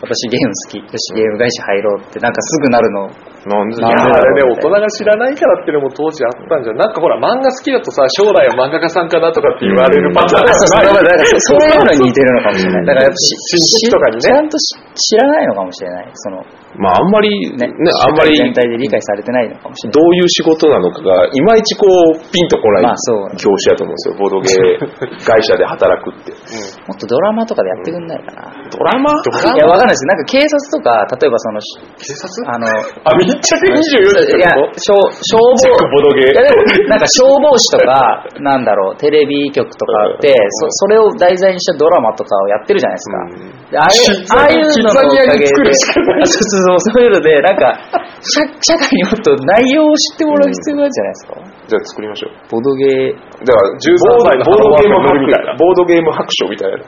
[0.00, 3.10] 私ゲーム好き、よしゲーム会社入ろうってなんかすぐなるの
[3.48, 6.76] なんでいあれね、大人が知らないからっていうのも当時あったんじゃん。
[6.76, 11.26] なんかほら、漫画好きだとさ、将来は漫画家さんかなとかって言われるパターンがない。
[11.48, 12.86] そういうのに似てるのかもしれない。
[12.86, 16.10] だからやっぱし親戚とかにねちゃんとし知らないのかもしれない。
[16.14, 16.44] その、
[16.76, 20.04] まああんまりね、ね、あんまり全体で理解されてないのかもしれない。
[20.04, 23.32] どういう仕事なのかが、いまいちこう、ピンとこないまあそう。
[23.40, 24.14] 業種だと思うんですよ。
[24.20, 26.36] ボードゲー会社で働くって。
[26.84, 28.52] もっとドラマとかでやってくんないかな。
[28.68, 29.16] ドラマ？
[29.16, 30.04] いや、わかんないです。
[30.04, 31.60] なんか警察とか、例えばその、
[31.96, 32.28] 警察？
[32.52, 34.92] あの、あ、密着24時いや消
[35.24, 43.78] 消防、ボドゲいやでも、なんか消防士とか、なんだろう、テレビ局とかって、そそれを題材にしたドラマとかをやってるじゃないですか。
[43.78, 45.48] ああいう ああいうののおかげで、
[46.62, 47.78] そうそういうので、なんか、
[48.20, 51.34] 社社会にもっと内容を知ってもらう必要があるじゃないですか。
[51.68, 52.32] じゃあ作りましょう。
[52.50, 53.14] ボドゲー、
[53.46, 53.78] だから、13
[54.26, 54.98] 歳のボードゲーム
[55.58, 56.78] ボードゲーム白書みたいな。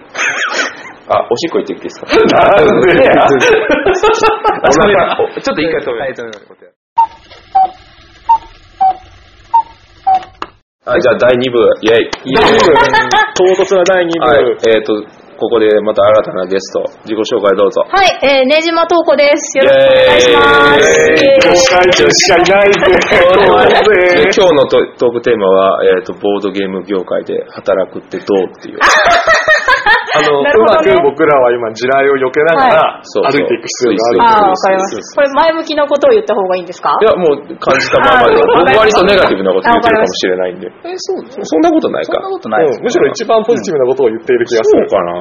[1.11, 2.07] あ、おしっこ行ってきていいですか？
[2.07, 3.27] なんでや？
[3.27, 6.15] お腹おちょっと一回止め
[10.99, 12.11] じゃあ第2部、イェイ。
[13.37, 14.27] 唐突な第2部。
[14.27, 15.05] はい、えっ、と、
[15.41, 17.81] ここでまた新たなゲスト、自己紹介どうぞ。
[17.89, 19.57] はい、えー、ねじまとうこです。
[19.57, 20.81] よろしくお願いします。
[20.81, 22.81] イエーイえー、公開者しかいないぜ。
[23.49, 23.81] 怖いぜ。
[24.37, 28.79] 今日のトトークテーマは、えっ、と、ボードゲーム業界で働くってどうっていう。
[30.11, 34.19] あの、なるほどねうまく僕らは今地雷を避けながらそう歩いていく必要がある。
[34.21, 35.15] ああ、わかりました。
[35.15, 36.91] これ前向きなことを言った方がいいんですか？
[36.99, 40.67] いや、もう感じたままで、あ僕割とネガティブなこと言ってるかもししれないんで。
[40.67, 42.31] え、そう、そんなことないかそんな。
[42.31, 44.89] ことないですうんむしろ一番ポジティブなことを言っている気がする。
[44.89, 45.15] そうかな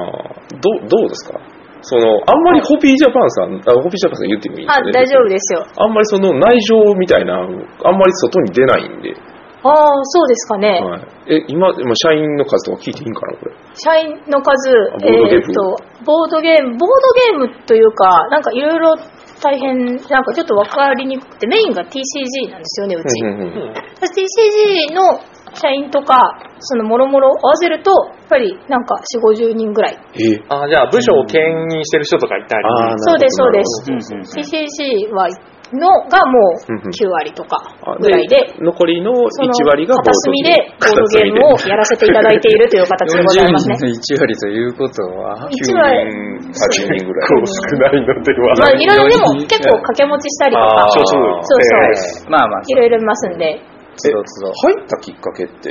[0.58, 1.38] どう、どうですか？
[1.82, 5.64] その、あんまりホビージャパンさん、あホビージャパンさん言ってもいいあ、大丈夫ですよ。
[5.78, 7.48] あんまりその内情みたいな、あん
[7.96, 9.14] まり外に出ないんで。
[9.62, 10.80] ああ、そうですかね。
[10.80, 13.52] はい、え、今、今、社員の数とか聞いていいんかなこれ？
[13.74, 14.70] 社員の数、
[15.00, 15.28] ボードゲーム？
[15.28, 16.88] えーっと、ボードゲーム、ボー
[17.36, 18.96] ドゲームというか、なんかいろいろ
[19.42, 23.22] 大変、なんかちょっとわかりにくくて、メインが TCG なんですよね、うち。
[23.22, 25.20] うんうんうん TCG の
[25.52, 26.16] 社員とか、
[26.60, 29.98] そのもろもろ合わせると、やっぱりなんか4、50人ぐらい。
[30.14, 30.40] え？
[30.48, 32.64] あじゃあ部署を兼任してる人とかいたり。
[32.64, 33.90] あーそうです、そうです。
[33.90, 35.28] うんうんうん TCG は、
[35.72, 36.82] のがもうんうん。
[36.82, 43.74] う9割とかあぐらいで、残りのその1割がボー片ド隅でボードゲームを やらせていただいているという形でございますね。
[43.74, 46.10] 40人の1割ということは、1割、
[46.50, 47.30] 8人ぐらい。
[47.30, 48.54] 結構少ないのでは。
[48.58, 51.62] まあいろいろでも結構掛け持ちしたりとか、あー少数そう。
[51.62, 53.60] そうまあまあ、いろいろいますんで、
[53.96, 54.52] つどつど。
[54.52, 55.70] 入ったきっかけって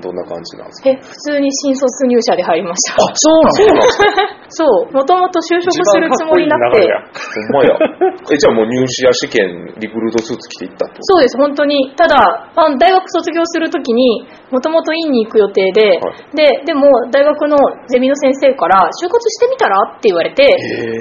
[0.00, 0.90] どんな感じなんですか？
[0.90, 3.04] え、普通に新卒入社で入りました。
[3.04, 3.82] あ、そうなの
[4.50, 6.88] そう、もともと就職するつもりなくて、
[7.52, 7.76] ほんまや。
[8.32, 10.94] え、じゃあもう入試や試験、リクルートスーツ着ていったと？
[11.00, 11.92] そうです、本当に。
[11.96, 17.56] ただ、あの大学卒業するときに、もともと院に行く予定で、はで、でも、大学の
[17.88, 19.76] ゼミの先生から、就活してみたら？
[19.98, 20.46] って言われて、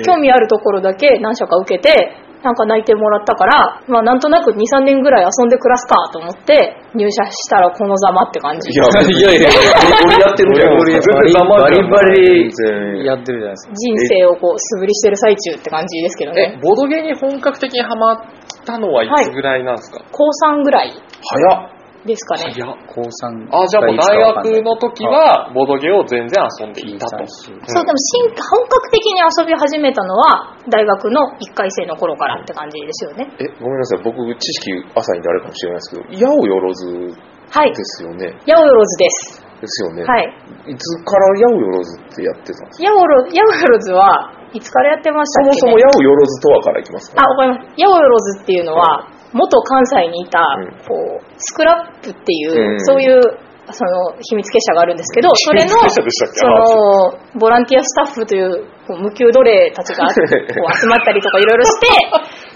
[0.05, 2.11] 興味あるところだけ何社か受けて、
[2.43, 8.69] なんか内定もらったから、まあなんとなく2、3年ぐらい遊んで暮らすかと思って、入社したらこのざまって感じ。
[8.69, 8.87] いや、い
[9.21, 11.17] やいや、ゴリゴリやってるじゃないですか。
[11.17, 13.73] 全然ざまバリバリやってるじゃないですか。
[13.73, 18.19] 人生をこう素振りしてる最中って感じですけどえね。、ボードゲーに本格的にハマっ
[18.65, 21.76] たのはいつぐらいなんですか、高3ぐらい早っ。
[22.07, 22.49] ですかね。
[22.55, 27.21] いや、高3あ、じゃあもう大学の時は、ボードゲーを全然遊んでいたと。
[27.27, 33.29] そう、でも新、本格的に遊び始めたのは、大学の1回生の頃からって感じですよね。
[33.37, 34.01] え、ごめんなさい。
[34.03, 37.13] 僕、知識朝にであれかもしれないですけど、八百万
[37.51, 37.83] はいで。
[37.83, 38.33] すよね。
[38.47, 39.43] 八百万です。
[39.57, 40.03] ですよね。
[40.03, 40.33] はい。
[40.67, 42.87] いつから八百万ってやってたんですか？
[42.87, 47.23] 八百万八百万はいつからやってましたっけ、ね、そもそも八百万とはからいきますか？
[47.23, 47.73] あ、わかります。
[47.73, 52.79] 八百万っていうのは、元関西にいたうん、こう、スクラップっていう、うん。
[52.85, 53.21] そういう、
[53.69, 61.87] その、秘密結社があるんですけど、 それの、その、ボランティアスタッフという、こう無給奴隷たちが こう集まったりとかいろいろして、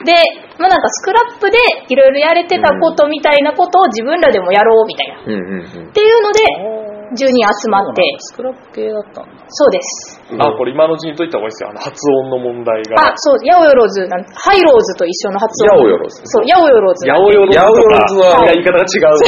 [0.05, 0.13] で、
[0.57, 1.57] まあなんかスクラップで
[1.89, 5.19] いろいろやれてたことみたいなことを自分らでもやろうみたいな。
[5.19, 5.25] っ。
[5.25, 9.43] ていうので、10人集まって、スクラップ系だったんだ。
[9.51, 10.21] そうです。
[10.39, 11.69] あ、これ今のうちにといた方がいいですよ。
[11.69, 15.75] あの、発音の問題あが。、そう、ヤオヨロズなんハイローズと一緒の発音。
[15.75, 17.07] ヤオヨロズそう、ヤオヨロズ。
[17.07, 17.99] 八百万とか。
[17.99, 19.19] 八百万は言い方が違う。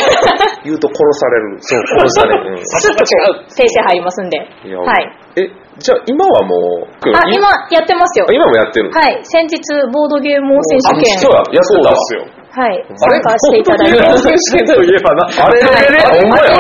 [0.64, 1.58] 言うと殺される。
[1.60, 2.52] そう、殺される。
[2.52, 4.40] うんスッとこう、訂正入りますんで。
[4.40, 5.12] はい。
[5.36, 8.34] え、じゃあ今はもう、あ、今、やってますよあ。
[8.34, 8.96] 今もやってるの？
[8.96, 9.20] はい。
[9.24, 9.60] 先日、
[9.92, 12.43] ボードゲーム王選手権、そうだ、やってたわそうですよ。
[12.54, 16.54] はい、あれ参加していただいて、ボードゲーム選手権といえばな、あれはいほんまや。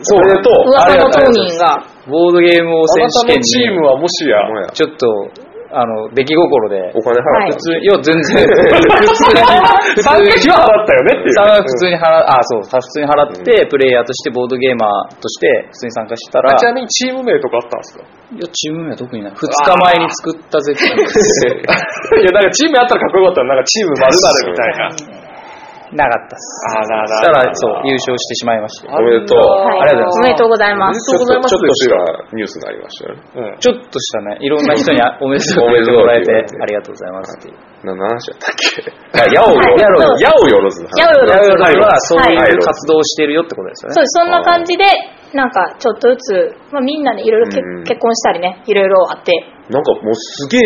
[0.00, 1.76] それと、噂の当人が、
[2.08, 4.40] ボードゲームを選手権に、チームはもしや、
[4.72, 5.28] ちょっと
[5.76, 7.52] あの、出来心で、お金払って。
[7.52, 9.44] 普通、いや、全然、 普通に、
[9.92, 11.36] 普参加費は払ったよねっていう。
[11.36, 18.04] 普通に払あ、そう、普通に払って、プレイヤーとして、ボードゲーマーとして、普通に参加したら、あちなみにチーム名とかあったんですか？
[18.32, 19.32] いや、チーム名は特にない。
[19.32, 21.44] 2日前に作った絶対です。
[22.24, 25.25] いや、なんかチームあったらかっこよかったら、なんかチーム〇〇みたいな。
[25.96, 26.46] なかったっす。
[26.76, 28.88] あららそしたら、そう、優勝してしまいまして。
[28.92, 29.38] おめでとう。
[29.40, 31.40] はいありがとうございますおめでとうございます。
[31.40, 33.22] おめでとちょっとしたニュースになりましたよね。
[33.52, 33.58] うん。
[33.58, 37.56] ちょっとしたね、いろんな人にあ おめでとうおめでとうもらえてありがとうございますっていう。
[37.84, 39.20] 何の話やったっけ？
[39.20, 40.24] あ、矢をよはいろず。
[40.24, 41.00] 矢をよろずの話。
[41.00, 43.94] 矢をよろずヤヨロズはそうはいいう活動をしてるよってことですよね。
[43.94, 44.84] そうそんな感じで、
[45.34, 49.32] なんかちょっとずつ、まあ、みんなね、いろいろ結婚したりね、いろいろあって、
[49.68, 50.62] なんかもうすげえ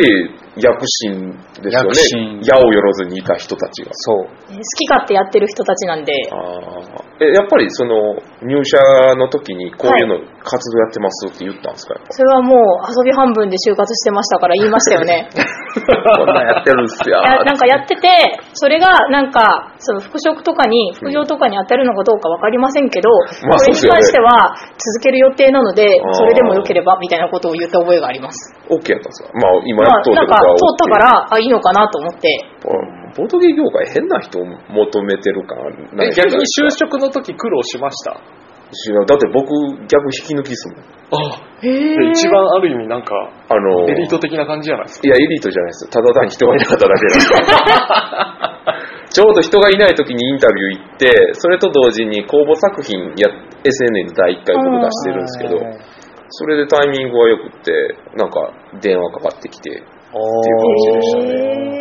[0.57, 1.31] 躍進
[1.63, 2.41] ですよね。
[2.43, 3.91] 矢をよろずにいた人たちが。
[3.93, 4.27] そう。
[4.51, 8.79] えー好き勝手やってる人たちなんで、あーえ、やっぱりその入社
[9.15, 12.59] の時にこういうの活動やってますって言ったんですか、それはもう
[12.91, 15.29] 遊び半分で就活してましたから言いましたよね。
[15.31, 15.45] ぱ
[16.19, 17.21] こんなんやってるんすよ。
[17.47, 18.09] なんかやってて、
[18.55, 23.09] それがなんか、その復職とかに、副業とかに当たるのかどうかわかりませんけど、
[23.47, 28.57] まあこれに関しては続ける予定なのでそれでも良ければみたいなことを言った覚えがあります。
[28.69, 29.31] OK やったんですか？
[29.35, 30.11] まあ今まあ、やっと
[30.57, 32.29] 通ったから、あ、いいのかなと思って、
[33.17, 35.59] ボードゲー業界変な人を求めてる感
[35.97, 38.13] ないえ、逆に就職の時苦労しました？
[39.07, 39.51] だって僕
[39.91, 40.85] 逆引き抜きっすもん。
[41.11, 41.67] あへ
[42.15, 43.11] 一番ある意味なんか、
[43.51, 45.09] あのエリート的な感じじゃないですか？
[45.09, 45.91] いや、エリートじゃないです。
[45.91, 47.31] ただ単に人がいなかっただけなんです。
[49.11, 53.27] ちょうど人がいない時にインタビュー行って、それと同時に公募作品や
[53.67, 55.59] SNL 第1回僕出してるんですけど、
[56.29, 57.73] それでタイミングが良くって、
[58.15, 59.83] なんか電話かかってきて
[60.19, 61.31] いう感じでしたね。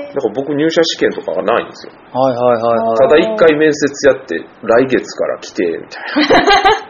[0.06, 1.94] へだから僕入社試験とかがないんですよ。
[2.14, 2.98] はいはいはいはい。
[2.98, 6.86] ただ1回面接やって、来月から来て、みたいな。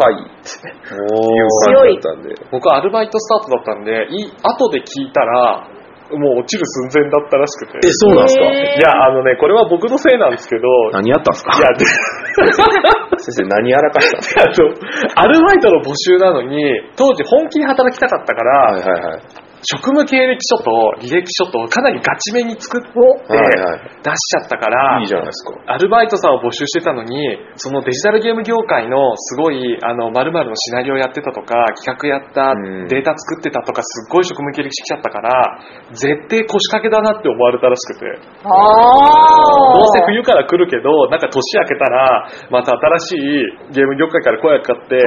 [0.00, 2.34] はいっていう感じだったんで。
[2.52, 5.66] 僕はアルバイトスタートだったんで、い後で聞いたら、
[6.12, 7.86] もう落ちる寸前だったらしくて。
[7.86, 8.44] え、そうなんですか？
[8.46, 11.54] へいや、あのね、これは僕のせいなんですけど、何やったんですか？
[11.58, 11.84] いや、で
[13.18, 14.42] 先生何やらかしたんですか？
[14.42, 14.70] あの、
[15.22, 16.62] アルバイトの募集なのに、
[16.96, 19.20] 当時本気で働きたかったから、はいはいはい。
[19.62, 20.70] 職務経歴書と
[21.00, 22.88] 履歴書とかなりガチめに作って。
[24.02, 25.52] 出しちゃったから、いいじゃないですか。
[25.66, 35.60] アルバイトさんを募集してたのに、そのデジタルゲーム業界のすごい、あの、〇〇のシナリオやってたとか、企画やったうん、データ作ってたとか、すっごい職務経歴書来ちゃったから、
[35.92, 38.06] 絶対腰掛けだなって思われたらしくて。
[38.06, 38.50] ーあ
[39.76, 45.00] どうせ冬から来るけど、なんか年明けたら、また新しいゲーム業界から声がかかって、あ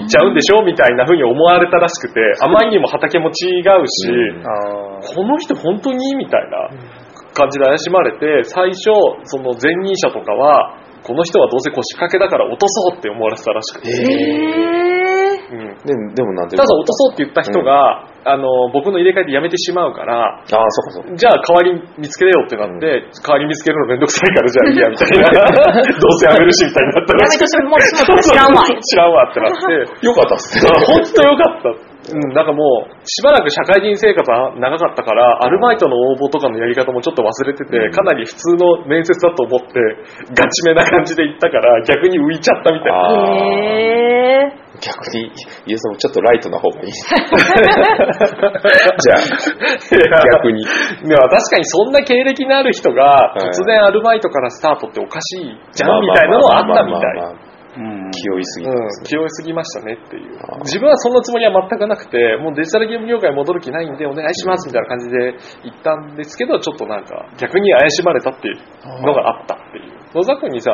[0.00, 0.64] 行っちゃうんでしょ？
[0.64, 6.70] みたいな風に思われたらしくて、あまりにも畑も違うし、うんあーこの人本当にみたいな
[7.34, 8.92] 感じで怪しまれて、最初、
[9.24, 13.90] その前任者とかは、この人はどうせ腰掛けだから落とそうって思われてたらしくて。
[13.90, 21.16] うんでも、でもなんでただ落とそうって言った人が、あの、僕の入れ替えで辞めてしまうから、ああ、そそ。
[21.16, 25.28] じゃあ代わり見つけれよってなって、代わり見つけるのめんどくさいからじゃあいいやみたいな。
[26.00, 28.62] どうせ辞めるしみたいになったらしくやめとしもしも知らんわ。
[28.64, 30.70] 知らんわってなって、 よかったっすね。
[30.88, 31.91] 本当よかった。
[32.10, 39.66] うん、なんかもう、しばらく社会人生活は長かったから、アルバイトの応募とかのやり方もちょっと忘れてて、うんかなり普通の面接だと思って、
[40.34, 43.02] ガチめな感じで行ったから、逆に浮いちゃったみたいな。
[44.82, 45.30] 逆に、
[45.66, 46.90] イエスもちょっとライトな方がいい。
[46.90, 47.14] じゃ
[49.14, 50.64] あ、逆に。
[51.06, 57.51] でも確かにそんな経歴のある人が、い突然アルバイトからスタートっておかしいじゃんみたいなのはあったみたい。
[57.72, 59.08] 気負いすぎてうんます、ね。
[59.08, 60.38] 気負いすぎましたねっていう。
[60.64, 68.56] 自分はそんなつもりは全くなくて、もうデジタルゲーム業界戻る気ないんでお願いしますみたいな感じで言ったんですけど、ちょっとなんか逆に怪しまれたっていう
[69.02, 69.92] のがあったっていう。
[70.14, 70.72] 野沢君にさ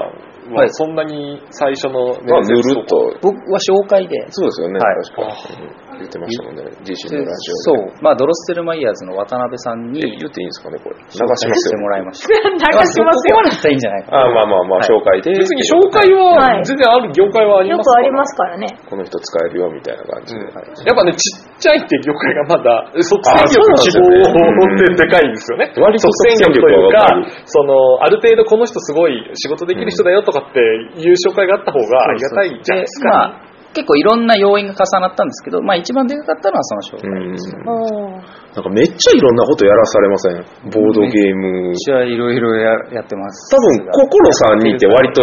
[0.51, 3.15] んははいそんなに最初のまあ、ぬるっと。
[3.23, 5.23] 僕は紹介で、そうですよね、はい確か
[5.59, 5.67] に。
[5.67, 7.83] うん言ってましたもんね、自身のラジそオで。
[7.91, 10.97] う、まあ、ドロステルマイヤーズの渡辺さんにえ、言っていいんですかね、これ。
[10.97, 11.51] 流し紹ますよ。
[11.51, 12.31] 介してもらいました。
[12.31, 13.35] 流しますよ。
[13.35, 14.19] までだったらいいんじゃないかな。
[14.19, 15.35] ああ、まあまあまあ、はい紹介で。
[15.35, 18.67] 別に紹介ははい全然ある業界はありますからよくありますからね。
[18.87, 20.41] この人使えるよ、みたいな感じで。
[20.41, 25.73] うんはいやっぱね、ちっちゃいって業界がまだ、即あ戦力希望ってでかいんですよね。
[25.77, 27.11] 割と即戦力というか
[27.45, 30.61] その、ある程度この人すごい仕事できる人だよとかって
[31.01, 33.11] いう紹介があった方がありがたいじゃないですか。
[33.11, 37.33] まあ、結構いろんな要因が重なったんですけど、まあ一番でかかったのはその紹介うん。
[37.33, 40.45] ですなんかめっちゃいろんなことやらされません？
[40.73, 41.75] ボードゲーム。
[41.77, 43.55] 私はいろいろややってます。
[43.55, 45.23] 多分、心さんにって割と、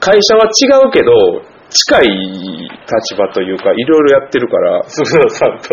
[0.00, 5.68] 会社は違うけど、近い立場というか、いろいろやってるから、鈴田さんと、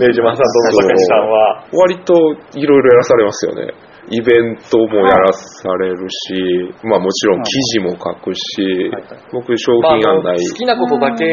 [0.00, 2.14] 明治マンさんと野崎さんは、割と
[2.58, 3.72] いろいろやらされますよね。
[4.08, 11.24] イベントもやらされるし、まあもちろん記事も書くし、はいはい僕商まあ品案内、好きなことだけ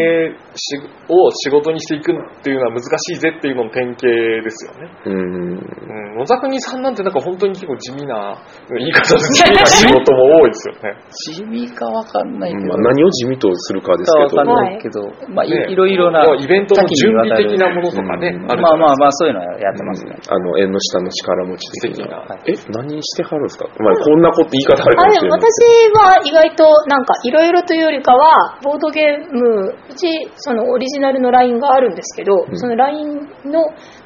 [0.56, 4.90] しを仕事にしていくっていうのは難しいぜっていうのの典型ですよね。
[5.06, 8.38] うん、うん、野沢国さんなんてなんか本当に結構地味な、
[8.78, 10.80] 言い方で地味な仕事も多いですよね。
[11.12, 12.68] 地味かわかんないけど。
[12.68, 16.26] まあ、何を地味とするかですけどかわかんないけど、まあ、いねいろいろな。
[16.36, 19.08] イベントの準備的なものとかね、うんあるまあまあまあ。
[19.08, 20.16] あ、そういうのはやってますね。
[20.28, 22.18] あの縁の下の力持ち的な素敵な。
[22.18, 26.30] はいえ、何してはるんですか、まあ、こんなこと言い方あるかあでももしれない。
[26.30, 33.66] 私は意外となんかいろいろというよりかはボードゲームうちそのオリジナルの LINE があるんですけど、んその LINE の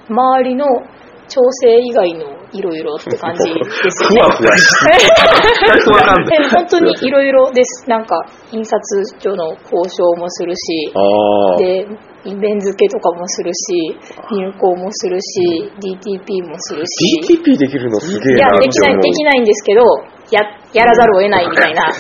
[0.10, 0.66] 周りの
[1.28, 4.22] 調整以外のいろいろって感じですよね。
[4.22, 4.68] ふわふわし
[6.30, 6.56] て。
[6.56, 7.90] 本当にいろいろです。
[7.90, 8.80] なんか印刷
[9.20, 11.00] 所の交渉もするし、あ
[11.56, 11.58] あ。
[11.58, 11.88] で
[12.26, 13.96] イベン付けとかもするし、
[14.34, 17.22] 入稿もするし、DTP もするし。
[17.30, 19.82] DTP できるのすげえいやな、できない、できないんですけど、
[20.32, 20.42] や、
[20.74, 21.86] やらざるを得ないみたいな。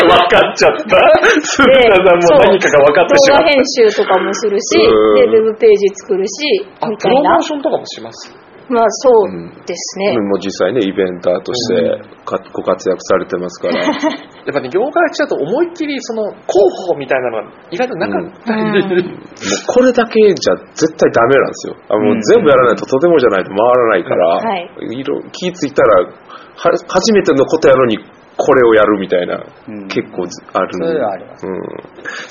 [0.00, 0.96] 分かっちゃった。
[1.42, 3.44] 鈴田さんも何かが分かってしまった。
[3.44, 7.42] 動画編集とかもするし、うんで、ウェブページ作るし、あ、みたいなプロモー。
[7.42, 8.32] ションとかもします？
[8.70, 10.16] まあそうですね。
[10.18, 13.82] もう実際ね、イベンターとしてかご活躍されてますから。
[14.46, 16.46] やっぱね、業界が違うと思いっきりその広
[16.88, 18.70] 報みたいなのが意外となかったり、うん。
[18.70, 19.18] もう
[19.66, 21.74] これだけじゃ絶対ダメなんですよ。
[21.88, 24.70] あもう全部やらないととてもじゃないと回らないから、はい。
[24.80, 27.98] いろ気ぃついたらは初めてのことやのに
[28.40, 29.88] これをやるみたいな、うん。
[29.88, 30.72] 結構ある。
[30.72, 31.46] それはあります。
[31.46, 31.60] うん、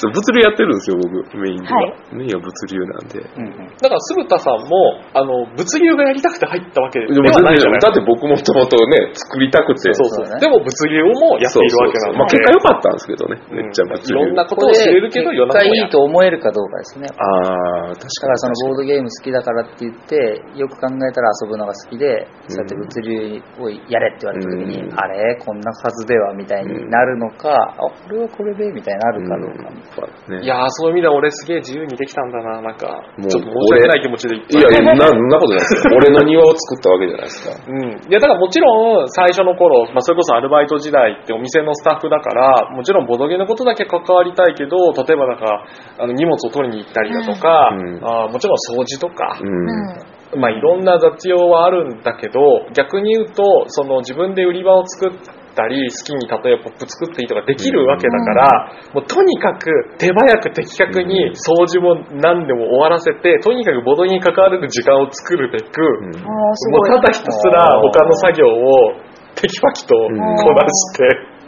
[0.01, 1.93] そう物流やってるんですよ僕メインでは、はい。
[2.13, 3.19] メインは物流なんで。
[3.21, 3.77] うんうん。
[3.77, 9.93] だから鈴田さんも、あの、物流がやりたくて入ったわけではないじゃないだって僕もともとね作りたくて。
[9.93, 10.33] そうそう。
[10.33, 10.39] ね。
[10.39, 12.19] でも物流もやっているわけなので。
[12.19, 14.09] まあ結果良かったんですけどね、めっちゃうん物流。
[14.09, 17.07] いろんなことを知れるけど、一世の中回いいと思えるかどうかですね。
[17.13, 24.99] ああ確だからそのボードゲーム好きだからって言って、よく考えたら遊ぶのが好きで、そうやって物流をやれって言われた時に、うん。
[24.99, 25.35] あれ？
[25.39, 30.07] こんなはずではみたいになるのか、あ、これはこれでみたいになるかどうか。
[30.27, 32.87] うんねいやー、そういう意味では俺すげえ自由にできたんだな、なんか、
[33.17, 34.61] もうちょっと申し訳ない気持ちでいっぱい。
[34.61, 35.93] いやいや、なそんなことないですよ。
[35.97, 37.55] 俺の庭を作ったわけじゃないですか。
[37.67, 37.83] うん。
[37.83, 45.65] いや、だからもちろん、最初の頃、まあ、それこそアルバイト時代ってお店のスタッフだから、もちろんボドゲのことだけ関わりたいけど、例えばなんか、
[45.99, 50.39] あの、荷物を取りに行ったりだとか、うんあーもちろん掃除とか、うん。
[50.39, 52.39] まあ、いろんな雑用はあるんだけど、
[52.73, 55.17] 逆に言うと、その自分で売り場を作っ
[55.55, 65.81] たり、好きに例えばポップ作っていいとかできるわけだから、もうとにかく手早く的確に掃除も何でも終わらせて、とにかくボドゲに関われる時間を作るべく。
[65.81, 68.93] もうただひたすら他の作業を
[69.35, 71.38] テキパキとこなして、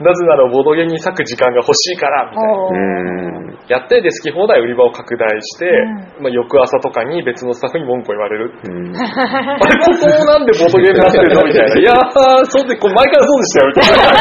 [0.00, 2.58] なぜならボドゲに割く時間が欲しいから、みたいな。
[2.68, 3.58] うん。
[3.68, 5.66] やって、で、好き放題売り場を拡大して、
[6.18, 8.52] うまあ、翌朝とかに別のスタッフに文句を言われる。
[8.64, 8.96] うん。
[8.96, 11.44] あれ、ここなんでボトゲになってるの？
[11.44, 11.76] みたいな。
[11.80, 14.18] いやー、そうで、これ前からそうでしたよ、みたいな。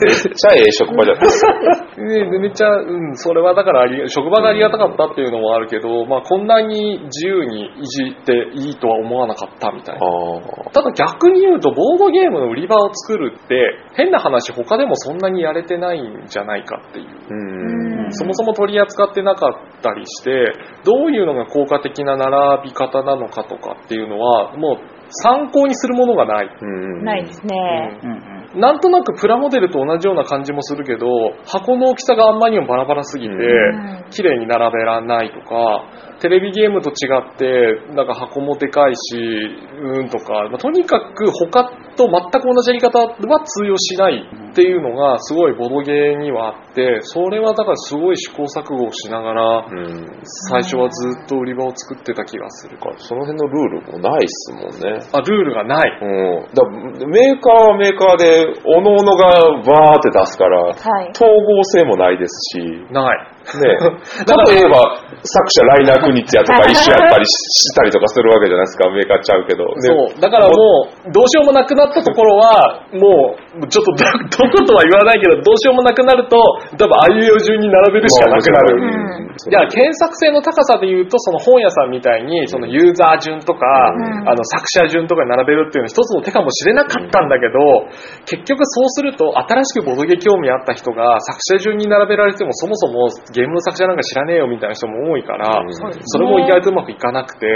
[0.00, 1.52] めっちゃええ職場じゃないですか。
[2.00, 10.00] ねめっちゃ、うん、それはだからあり、職場がありがたかったっていうのもあるけど、まあ、こんなに自由にいじっていいとは思わなかったみたいな。
[10.00, 17.06] あただ逆に言うと、ボードゲームの売り場を作るって、変な話、他でもそんなにやれてないんじゃないかっていう。
[17.06, 18.12] ーうん。
[18.12, 20.52] そもそも取り扱ってなかったりして、
[20.84, 24.78] どういうのが効果的な並び方なのかとかっていうのは、もう
[25.10, 26.50] 参考にするものがない。
[26.60, 28.00] うんないですね。
[28.02, 31.06] うんうんなんとなくプラモデルと同じような感じもするけど、
[31.46, 35.84] 箱の大きさがあんまりにもバラバラすぎて、うん綺麗に並べられないとか、
[36.20, 50.06] テレビゲームと違って、なんか箱もでかいし、うーんとか、まあとにかく他と全く同じやり方は通用しないっていうのがすごいボドゲーにはあって、それはだからすごい試行錯誤をしながら、うん。
[50.50, 52.78] 最初はずっと売り場を作ってた気がする。
[52.98, 55.06] その辺のルールもないっすもんね。
[55.12, 55.98] あ、ルールがない。
[56.02, 56.54] うん。
[56.54, 59.30] だメーカーはメーカーで、おのおのが
[59.62, 61.10] バーって出すから、はい。
[61.14, 63.28] 統合性もないですし、ない。
[63.58, 63.74] ね、
[64.54, 69.64] 例えば作者ライナー・クニッツやとか一緒やったりしたりとかするわけじゃないですか、メーカーちゃうけど。
[69.64, 70.20] ねそう。
[70.20, 73.92] だからもう、どうしようもなくなったところは、もう、ちょっと
[74.38, 76.36] ど、どことは言わないけど、どうしようもなくなると、
[76.78, 78.76] 多分、あいうえお順に並べるしかなくなる。
[78.76, 83.64] うんいや、検索性の高さで言うと、その本屋さんみたいに、そのユーザー順とか、
[83.96, 87.88] うんあの作者順とかに並べるっていうのは一つの手かもしれなかったんだけど、
[88.26, 95.72] 結局そうすると、新しくボドゲ興味あった人が作者順に並べられても、そもそもゲームの作者なんか知らねえよみたいな人も多いから、うん。
[95.72, 97.46] それも意外とうまくいかなくて、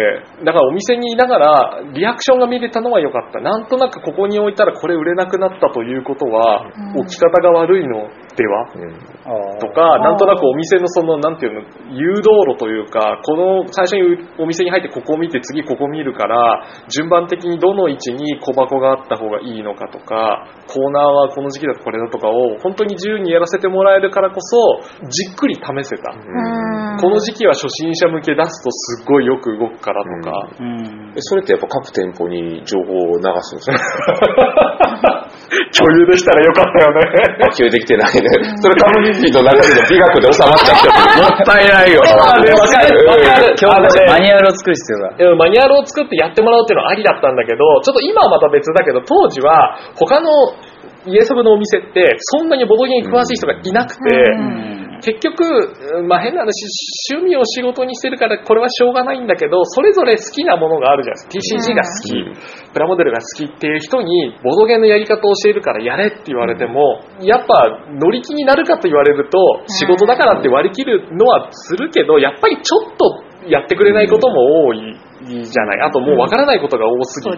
[0.44, 3.40] だからお店にいながらリアクションが見れたのは良かった。
[3.40, 7.00] なんとなくここに置いたらこれ売れなくなったということは、うん。
[7.00, 8.66] 置き方が悪いのでは？
[8.74, 9.58] うん。
[9.60, 11.60] とか、なんとなくお店のその、なんていうの、
[11.94, 26.12] 誘導路というか、この最初にお店に入ってここを見て次ここ見るから、順番的にどの位置に小箱があった方がいいのかとか、コーナーはこの時期だとこれだとかを、本当に自由にやらせてもらえるからこそ、じっくり試せた。
[26.12, 26.96] うん。
[26.98, 31.12] この時期は初心者向け出すとすっごいよく動くからとか、うん。
[31.16, 35.28] えそれってやっぱ各店舗に情報を流すんですか？
[35.76, 37.00] 共有でしたらよかったよね。
[37.56, 38.56] 共有できてないね。
[38.58, 42.00] それの中での美学で収まっちゃってもったいないよ。
[42.00, 45.32] わかるわかる教科書あのねマニュアルを作る必要が。
[45.32, 50.30] うんマニュアルを作ってやってもらうっていうのはありだったんだけど、ちょっと今はまた別だけど、当時は他の
[51.06, 55.44] イエスブのお店って、そんなにボドゲに詳しい人がいなくて、うん結局、
[55.98, 56.52] うんまあ、変な話、
[57.12, 61.70] 趣味を仕事にしてるからこれはしょうがないんだけど、それぞれ好きなものがあるじゃないですか。
[61.70, 69.38] TCG が好き、うんプラモデルが好きっていう人に、ボドゲのやり方を教えるからやれって言われても、やっぱ乗り気になるかと言われると、
[69.68, 75.80] 仕事だからって割り切るのはするけど、やっぱりちょっとやってくれないことも多いじゃない。
[75.82, 77.30] あともうわからないことが多すぎ。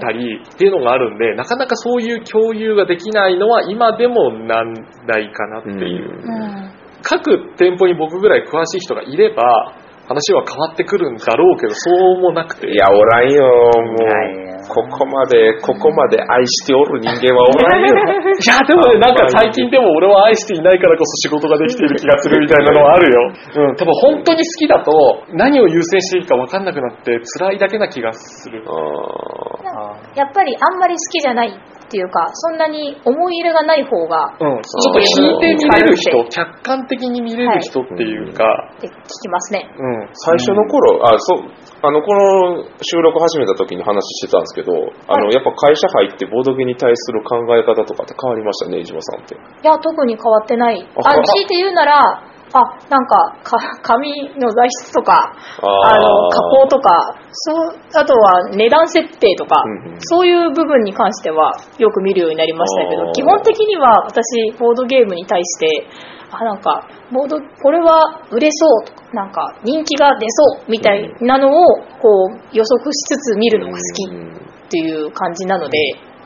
[0.00, 4.74] たりっていうのがあるんで、なかなかそういう共有ができないのは今でも難
[5.06, 6.10] 題かなっていう。
[6.10, 9.72] うん各店舗に僕ぐらい詳しい人がいれば、
[10.08, 12.72] 話は変わってくるんだろうけど、そうもなくて。
[12.72, 14.48] いや、おらんよ、もう。
[14.68, 17.92] ここまで、ここまで愛しておる人間はおらんよ。
[18.36, 23.32] いや、でもね、なんか最近でも俺は愛していないからこそ仕事ができている気がするみたいなのはあるよ。
[23.68, 24.92] うん、多分本当に好きだと
[25.32, 28.64] 何を優先していいか分かんなくなって辛いだけな気がする。
[28.66, 31.52] あやっぱりあんまり好きじゃない
[31.88, 38.44] っていうか、そんなに思い入れがない方がうん、ちょっと引いて見れる人、客観的に見れる人っていうか、
[38.76, 39.64] って聞きますね。
[39.72, 41.48] うん、最初の頃、あ、そう、
[41.80, 44.72] あの、この収録始めた時に話してたんですけど、
[45.08, 45.34] あの、はい。
[45.34, 49.34] やっぱ会社入ってボードゲに対する考え方とかって変わりましたね、飯島さんって。
[49.34, 50.84] いや、特に変わってない。
[50.84, 52.22] あ、強いて言うなら、
[52.52, 60.00] あ、なんか、か紙の材質とか、あの、加工とか、そう、あとは値段設定とか、うんうん。
[60.00, 65.86] そういう部分に関してはよく見るようになりましたけど、基本的には私、ボードゲームに対して、
[66.30, 75.78] あ、なんか、ボード、これは売れそうとか、なんか、人気が出そうみたいなのを、こう、予測しつつ見るのが好きうんっていう感じなので、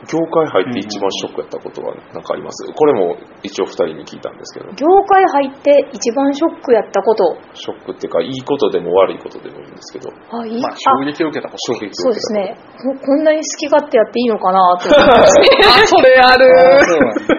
[0.07, 2.65] 業界入って一番ショックやったことは何かあります？
[2.73, 10.75] これも一応二人に聞いたんですけど、業界入って一番ショックやったこと、ショックっていうか、いいことでも悪いことでもいいんですけど、あ、いい、まあ、あ。
[10.75, 11.73] 衝撃を受けたこと。
[11.73, 12.03] 衝撃を受けた。
[12.03, 12.57] そうですね。
[12.77, 15.47] こ こんなに好き勝手やっていいのかなと思いますね。
[15.63, 16.45] あ、それある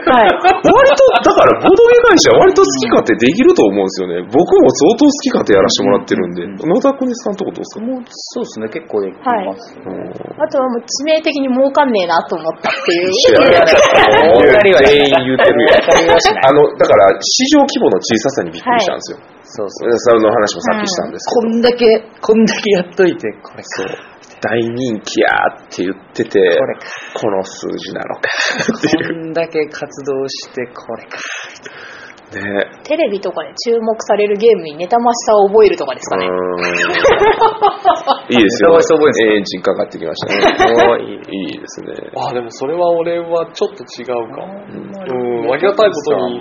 [0.05, 0.28] はい。
[0.28, 4.20] 割と、だから、ボードゲ会社割と好き勝手できると思うんですよね。
[4.28, 6.44] 僕も相当好き勝手やらせてもらってるんで。
[6.66, 7.84] 野田国さんとこどうですか？
[7.84, 9.76] もうそうですね、結構できます。
[9.80, 13.12] うんあとはもう致命的に儲かんねえなと思ったっていう。
[13.14, 15.72] 全員言うてるよ。
[16.42, 19.18] あの、だから、市場規模の小ささにびっくりしたんですよ。
[19.44, 19.98] そうそう。
[19.98, 21.40] その話もさっきしたんですけど。
[21.40, 23.64] こんだけ、こんだけやっといて、これか。
[23.64, 23.86] そう。
[24.45, 26.80] 大人気やって言ってて、これか。
[27.14, 28.28] この数字なのか
[28.76, 29.24] っていう。
[29.24, 31.18] こんだけ活動して、これか。
[32.34, 36.26] ねテレビとかで注目されるゲームにネタましさを覚えるとかですかね。
[38.28, 38.74] いいですよ。
[38.74, 39.74] エンジンか？
[39.74, 40.40] かってきましたね。
[41.05, 41.92] いいいいですね。
[42.16, 44.64] あ、でもそれは俺はちょっと違うかも。
[44.66, 46.40] うん、ありがたいことに、う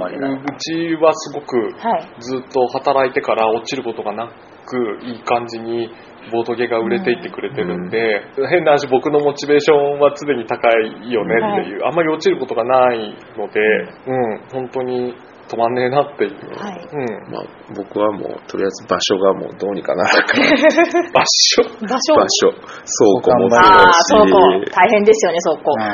[0.57, 2.09] ちはすごくはい。
[2.19, 4.29] ずっと働いてから落ちることがな
[4.65, 5.91] く、いい感じに
[6.31, 13.59] ボードゲーが売れていってくれてるんで、変な話、僕のモチベーションは常に高いよねっていう、あんまり落ちることがないので、
[14.07, 15.15] うん、本当に
[15.49, 16.31] 止まんねえなっていう。
[16.57, 16.87] はい。
[16.91, 17.31] うん。
[17.31, 17.43] まあ、
[17.75, 20.47] 僕はもう、とりあえず場所がもうどうにかなるから。
[21.11, 21.63] 場所？
[21.83, 22.15] 場所？
[22.15, 22.49] 場所。
[22.49, 23.63] 倉庫もそう
[23.93, 24.13] し。
[24.13, 24.39] 倉庫。
[24.71, 25.75] 大変ですよね、倉庫。
[25.75, 25.91] 大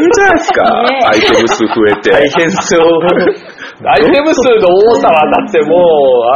[0.00, 0.82] 変じゃないですか。
[0.90, 2.10] ねアイテム数増えて。
[2.12, 2.82] 大変そう。
[3.80, 5.80] アイテム数の多さはだってもう、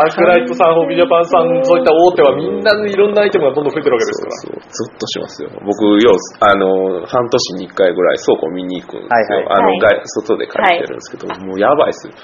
[0.01, 4.37] アークライトさん、ホビジャパンさん、そういった大手はみんないろんなアイテムがどんどん増えてるわけですから。
[4.37, 5.51] そうそう、ずっとしますよ。
[5.61, 9.39] 僕、よう、あの、半年に一回ぐらい倉庫見に行くんですよ。
[9.39, 12.14] はいあの、はい外外で借りてるんですけど、もうやばいっすよ。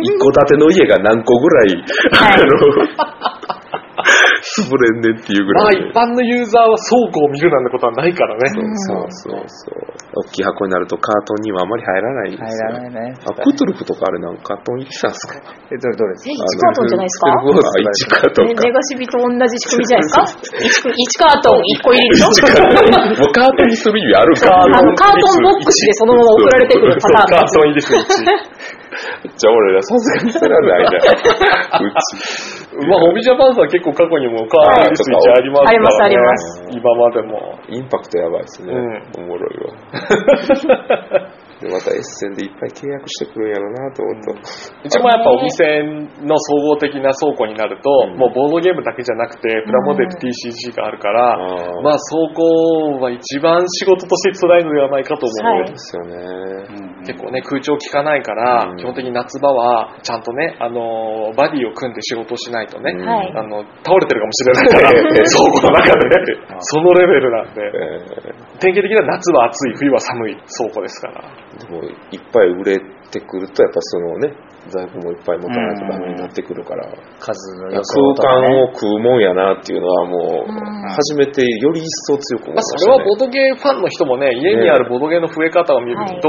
[0.00, 3.34] 一戸建ての家が何個ぐらい、はいあの、
[4.60, 5.88] 潰れんねんっていうぐまあらい。
[5.88, 8.44] 一般のユーザーは倉庫を見るなんてことはないからね。
[8.52, 9.80] そうそうそう。
[10.14, 12.84] 大きい箱になるとカートンにはあまり入らないです入よ。
[12.84, 13.14] らないね。
[13.24, 15.40] あ、クトゥルフとかあれなんかカートン入りしたんですか？
[15.72, 16.12] え、どれどれ？
[16.12, 17.26] ですえ、か1カートンじゃないですか？
[17.32, 18.62] あ、1カートンねか。
[18.62, 22.28] ネガシビと同じ仕組みじゃないですか？1, カートン1個入りでしょ？
[22.28, 27.94] もうカートンにする意味あるかあの、カートンボックスでそのまま送られてくるパターンカートン入りです。
[29.34, 30.90] じゃあ俺らさすがにそれはないな。
[31.82, 32.53] うち。
[32.74, 35.78] まあ、ホビジャパンさん結構過去にもカートン入りスイッチありますからね。
[35.78, 37.58] ありますあります今までも。
[37.68, 38.74] インパクトやばいですね。
[38.74, 39.74] うおもろいわ。
[41.60, 44.32] で、またエッセンでいっぱい契約してくるんやろなと思うと。
[44.84, 45.82] うちもやっぱお店
[46.24, 48.18] の総合的な倉庫になると、うん。
[48.18, 55.60] もうボードゲームだけじゃなくて、プラモデル TCG があるから、あーまあ倉庫は一番仕事として辛いのではないかと思う。
[55.60, 56.14] はいですよね。
[57.06, 58.76] 結構ね、空調効かないから、うん。
[58.76, 66.14] 基本的に夏場は、ちゃんとね、あのーバディを組んで仕事をしないとね、あの、倒れてるかもしれないから、 倉庫の中で、
[66.60, 71.24] そのレベルなんで、え典型的な夏は暑い、冬は寒い倉庫ですから。
[71.56, 72.78] ーでも、いっぱい売れ
[73.10, 74.34] てくると、やっぱそのね、
[74.68, 76.88] 在庫もいっぱい持たないとダメになってくるから、
[77.20, 78.62] 数の予想とか空間ね。
[78.62, 82.78] を食うもんやなっていうのはもう、うん初めてより一層強く思いまあ、ました、ね。
[82.78, 86.28] それはボードゲーファンの人もね、家にあるボードゲーの増え方を見ると、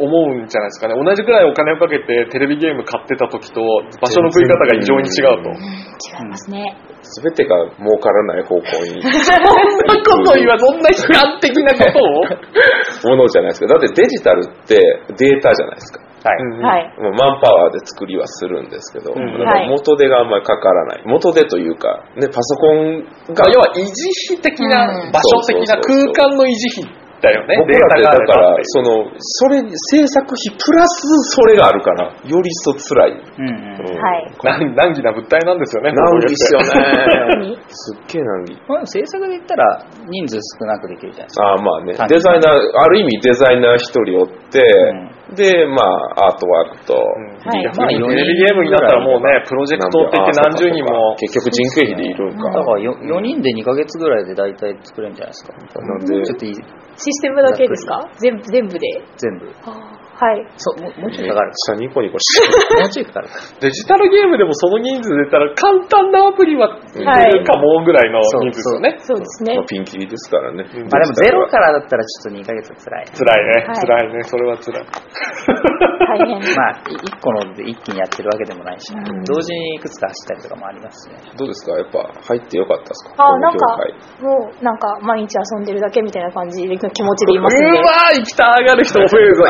[0.00, 0.96] 思うんじゃないですかね。
[0.96, 3.60] 同じくらいお金をかけてテレビゲーム買ってた時と、
[4.00, 5.50] 場所の食い方が異常に違うと。
[5.50, 6.76] うん違いますね。
[7.02, 9.40] すべてが儲からない方向に、 そん
[9.86, 13.12] なこと言わ、そんな悲観的なことを？
[13.12, 13.66] ものじゃないですか。
[13.66, 14.80] だってデジタルって
[15.18, 16.00] データじゃないですか。
[16.24, 16.38] はい。
[16.38, 16.92] うんはい。
[17.16, 21.02] マンパワーで作りはするんですけど、うんだから元手があんまりかからない。
[21.06, 27.56] 元手というか、ね、パソコンが、要は維持費的な、うん場所的な空間の維持費だよね。
[27.60, 31.04] 僕らってだからその、それ、制作費プラス
[31.36, 33.12] それがあるから、より一層辛い。
[33.12, 33.54] うんうん。
[33.54, 34.32] うんはい。
[34.42, 35.92] 難難儀な物体なんですよね。
[35.92, 37.56] 難儀っすよね。
[37.68, 38.56] すっげえ難儀。
[38.68, 41.46] まあ、制作で言ったら人数少なくできるじゃないですか。
[41.46, 44.64] ああまあねデザイナー、ある意味デザイナー一人おって、
[45.36, 51.16] で、まあ、アートワークと、うんはい逆にテレビゲームになったらもうね、プロジェクトって言って何十人も。
[51.18, 52.50] 結局人件費でいるんか。
[52.50, 55.52] だから 4, 4人で2ヶ月ぐらいで大体作れるんじゃないですか。
[55.80, 56.60] なんでちょっといいシ
[56.98, 58.08] ステムだけですか？
[58.18, 58.86] 全部、全部で？
[59.16, 59.46] 全部。
[59.70, 59.99] は
[60.32, 60.44] い。
[60.56, 61.52] そう、もうもうちょいかかる。
[61.54, 63.34] 下ニコニコしてもうちょいかかるか。
[63.60, 68.98] デジタルゲームでもその人数で言ったら簡単なアプリは作れるかもぐらいの人数ですよね。
[69.00, 69.66] そうですねまあ、。
[69.66, 70.64] ピンキリですからね。
[70.64, 73.06] うんまあでもゼロからだったらちょっと2ヶ月は辛い。
[73.16, 74.86] 辛いね、はい辛いね、それは辛い。
[74.86, 76.40] 大変。
[76.56, 81.20] まあ、1個ので一気にやってるわけでもないし、うん同時にいくつか走ったりとかもありますしね。
[81.36, 81.76] どうですか？
[81.78, 83.24] やっぱ入ってよかったですか？
[83.24, 83.66] あ、なんか
[84.20, 87.70] もう、なんか、毎日遊んでるだけみたいな感じで気持ちでいますんで。
[87.70, 89.42] うわー、行きたがる人も増えるぞ。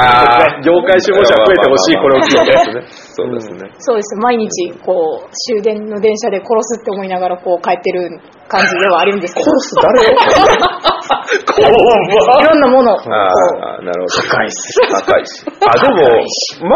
[0.63, 2.53] 業界志望者増えてほしい、これを聞いて。
[3.17, 3.71] そうですね。
[3.79, 4.17] そうです。
[4.17, 9.51] 毎日、こう、終電の電車で殺すって思いながら、こう、帰ってる感じではあるんですけど。
[9.51, 10.01] 殺す誰？
[11.31, 14.29] いろんなものああ、なるほど。
[14.29, 14.57] 高いし。
[14.91, 15.45] 高いし。
[15.67, 16.03] あ、でも、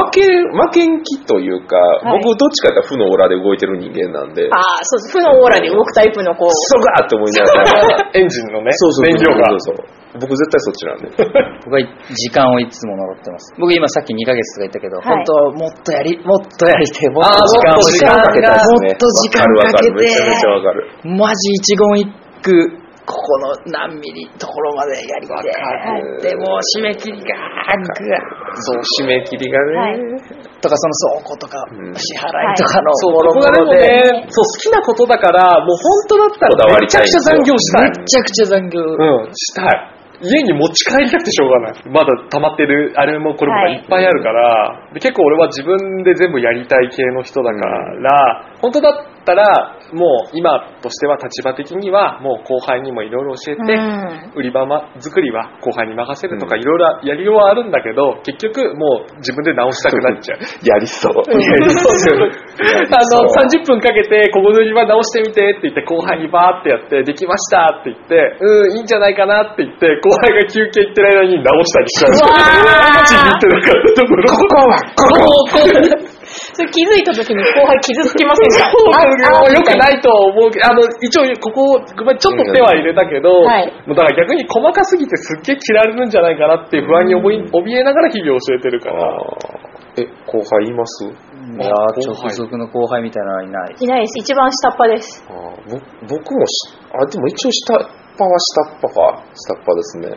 [0.04, 5.18] 負け、負けん気というか、はい僕どっちかというと負のオーラで動いてる人間なんで、ああ、そうです。
[5.18, 9.50] 負のオーラで動くタイプの、こう、クソがーって思いながら、エンジンのね、そうそうそう燃料が。
[9.50, 11.10] そうそう僕絶対そっちなんで。
[11.66, 11.80] 僕は
[12.14, 13.54] 時間をいつも呪ってます。
[13.58, 20.88] 僕今さっき2ヶ月とか言ったけど、はい本当はもっとやり、もっとやりて、もっと時間をもっと時間かけたもっと時間かけてわかるわかるめちゃめちゃわかる。
[21.04, 22.08] マジ一言一
[22.42, 27.36] 句、ここの何ミリところまでやりてるでもう締め切りが、
[28.54, 29.76] そう、締め切りがね。
[29.76, 37.90] はいとかその倉庫とかうん支払いとかのそう、もろでもろで、ね、そう、好きなことだから、もう本当だったこだわらめちゃくちゃ残業したい。
[37.90, 38.80] めちゃくちゃ残業。
[38.80, 39.93] うん、したい。
[40.24, 41.82] 家に持ち帰りたくてしょうがない。
[41.90, 43.82] まだ溜まってる、あれもこれもがい。
[43.84, 60.40] っぱいあるから、で結構俺は自分で全部やりたい系の人だから、本当だったら、もう今としては立場的には、もう後輩にもいろいろ教えて、うん売り場ま作りは後輩に任せるとかいろいろやりようはあるんだけど、結局もう自分で直したくなっちゃう。
[60.62, 61.12] やりそう。
[61.16, 61.22] あの、
[63.32, 72.10] 30分かけて、ここの売り場直してみてって言って、後輩にバーってやって、できましたって言って、うん、いいんじゃないかなって言って、後輩が休憩行ってる間に直したりしちゃう。
[72.12, 72.34] うわー。
[74.26, 75.14] ここは、ここ
[76.54, 78.70] それ気づいた時に後輩傷つきませんか？
[78.72, 89.02] もうよくないと思うけど、あの、一応、ここ、ごめん、ちょっと手は入れたけど、はいもうだから逆に細かすぎてすっげえ嫌われるんじゃないかなっていう不安に思い怯えながら日々教えてるから。
[89.96, 91.04] え、後輩います？
[91.04, 91.08] い
[91.58, 91.70] やー、
[92.10, 93.76] 直属の後輩みたいなのはいない。
[93.78, 94.18] いないです。
[94.18, 95.24] 一番下っ端です。
[95.28, 95.32] あ
[96.08, 97.78] 僕もし、あ、でも一応下っ
[98.16, 99.22] 端は下っ端か。
[99.34, 100.16] 下っ端ですね。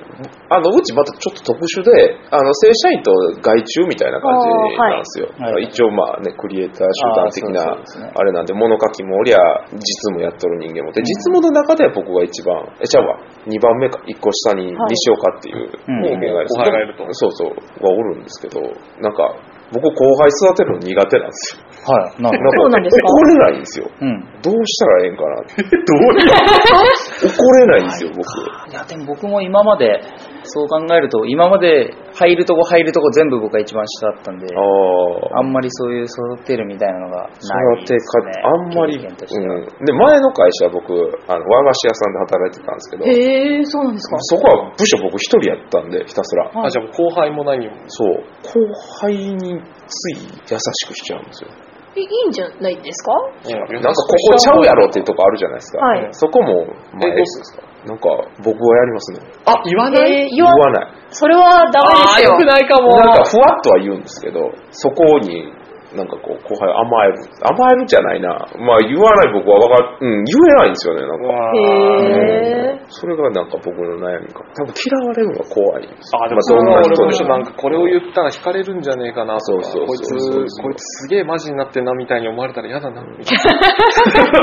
[0.50, 5.30] あの、うちまたちょっと特殊で、あの、正社員と外注みたいな感じなんですよ。
[5.38, 5.64] はい。
[5.66, 7.78] 一応まあね、クリエイター集団的な
[8.14, 9.38] あれなんで、物書きもおりゃ、
[9.74, 9.82] 実
[10.14, 10.92] 務やっとる人間も。
[10.92, 13.18] で、実務の中では僕が一番、え、ちゃうわ、
[13.48, 14.90] 2番目か、1個下にはい。
[14.94, 16.02] 西岡っていううん。
[16.02, 17.06] 人間がいる後輩がいると。
[17.14, 17.50] そうそう、
[17.84, 18.62] がおるんですけど、
[19.02, 19.36] なんか、
[19.72, 21.64] 僕後輩育てるの苦手なんですよ。
[21.88, 22.22] はい。
[22.22, 23.08] なんでそうなんですか？
[23.08, 23.92] 怒れないんですよ。
[24.02, 24.26] うん。
[24.42, 25.64] どうしたらええんかなって。
[25.64, 28.72] どういう怒れないんですよ、僕。
[28.72, 30.02] いや、でも僕も今まで、
[30.48, 38.32] そう考えると、今まで入るとこ入るとこ全部僕が一番下だったんで、あんまりそういう育てるみたいなのがそないてですね。
[38.34, 39.06] か、あんまり、うん。
[39.86, 40.94] で、前の会社僕、
[41.28, 44.18] あの、和菓子屋さんで働いてたんですけど、へえ、そうなんですか。
[44.22, 46.52] そこは部署僕一人やったんで、ひたすら。
[46.66, 47.74] あ、じゃあ後輩も何も？
[47.88, 48.24] そう。
[48.44, 48.60] 後
[49.02, 51.50] 輩につい優しくしちゃうんですよ。
[51.96, 53.12] えいいんじゃないですか？
[53.50, 55.80] なんかここちゃうやろっていうとこあるじゃないですか。
[55.80, 57.67] はいそこも、まあえ、どうするんですか？
[57.86, 58.10] なんか
[58.44, 59.20] 僕はやりますね。
[59.46, 60.12] あ、言わない？
[60.12, 60.88] えー、言言わわない。
[61.10, 62.46] それはダメですよあーよく。
[62.46, 62.90] ないかも。
[62.98, 65.54] なんかふわっとは言うんですけど、そこに、
[65.96, 67.24] なんかこう、後輩甘える。
[67.42, 68.30] 甘えるじゃないな。
[68.60, 71.28] まあ言わない僕はわかっ、うん、言えないんですよね、なんか。
[71.28, 74.44] わへーそれがなんか僕の悩みか。
[74.56, 76.24] 多分嫌われるのが怖いんですよ。
[76.24, 83.56] あ、でもそんな人でしろなんかこれを言ったら惹かれるんじゃねえかなとか、そうそうこいつ、そうそうこいつすげえマジになってんなみたいに思われたら嫌だな、みたいな。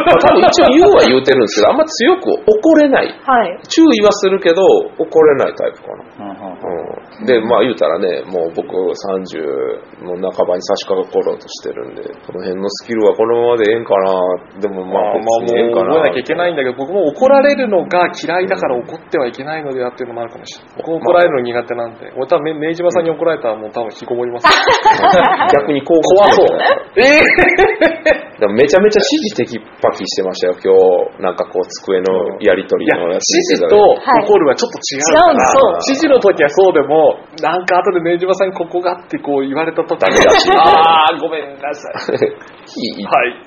[0.05, 3.09] まあ多分一応言うは言うてるんですけど、あんま強く怒れない。
[3.25, 3.61] はい。
[3.69, 4.65] 注意はするけど、
[4.99, 6.05] 怒れないタイプかな。
[6.05, 15.95] うんうんうんうん、で、まあ言うたらね、もう僕30の半ばに差し掛かろうとしてるんで、この辺のスキルはこのままでええんかな、でもまあ別にええんかな。
[15.95, 20.75] 覚えなきゃいけないんだけど、僕も怒られるのが嫌いだから怒ってはいけないのではっていうのもあるかもしれない。
[20.79, 24.47] 僕も怒られるの苦手なんで、俺多分、め明島さんに怒られたらもう多分引きこもります。
[25.53, 26.47] 逆にこう怖そう。
[26.97, 27.03] え
[28.39, 30.71] でもめちゃめちゃ指示テキパキしてましたよ、今
[31.19, 31.23] 日。
[31.23, 33.77] なんかこう、机のやりとりのや指つ見てた示と
[34.13, 41.95] ら怒るはちょっと違うから、違うんですそう指示の時はそうでも、なんか後で明島さんにここがってこう言われた時ダメだしあー、ごめんなさい。
[42.79, 43.43] いいはい。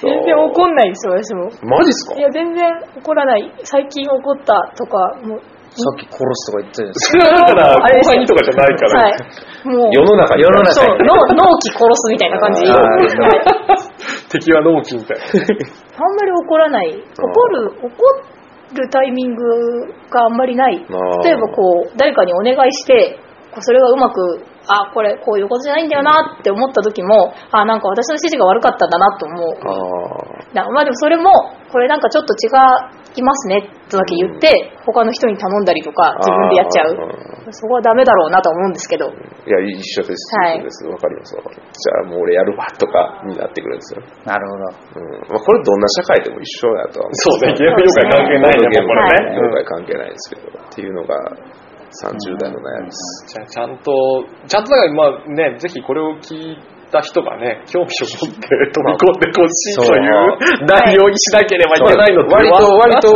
[0.00, 1.48] 全然怒んないですよ、私も。
[1.68, 2.18] マジっすか？
[2.18, 3.52] いや、全然怒らない。
[3.64, 5.40] 最近怒ったとか、もう、
[5.78, 9.02] さっき殺すとか言ってそれはだから、後輩にとかじゃないから。
[9.02, 9.68] はい。
[9.68, 10.42] もう、世の中に。
[10.42, 12.64] 世の中そう、脳、脳気殺すみたいな感じ。
[12.66, 13.88] あーはい
[14.30, 15.24] 敵は納期みたいな。
[15.96, 16.88] あんまり怒らない。
[16.90, 17.88] 怒る、怒
[18.74, 19.44] るタイミング
[20.10, 20.84] があんまりない。
[20.88, 23.18] あー例えばこう、誰かにお願いして、
[23.50, 29.56] こうそれがうまく、あ、これこういうことじゃないんだよなって思った時も、あ、なんか私の指示が悪かったんだなと思う。
[29.64, 31.30] あだまあでもそれも、
[31.72, 32.48] これなんかちょっと違
[33.16, 36.96] いますねとだけ言って、他の人に頼んだりとかー自分でやっちゃう。
[37.48, 39.08] あそこはダメだろうなと思うんですけど。
[39.08, 40.36] ーいや、一緒です。
[40.36, 40.86] はい一緒です。
[40.86, 41.80] わかります、わかります。
[41.80, 44.02] じゃあもう俺やるわとかになってくるんですよ。
[44.02, 44.32] か。
[44.32, 45.00] なるほど。
[45.00, 45.32] うん。
[45.32, 47.14] まあこれどんな社会でも一緒やとは思う。
[47.14, 49.36] そうね、ゲーム業界関係ないね、ゲームもうこれね。
[49.36, 50.48] 業界関係ないですけど。
[50.52, 51.16] っていうのが
[51.88, 53.24] 30代の悩みです。
[53.26, 53.92] じゃあちゃんと、
[54.46, 56.58] ちゃんとだからまあね、ぜひこれを聞い
[56.90, 63.12] た人がね、興味を持って飛び込んでほしいという内容にしなければいけないので割と、は割と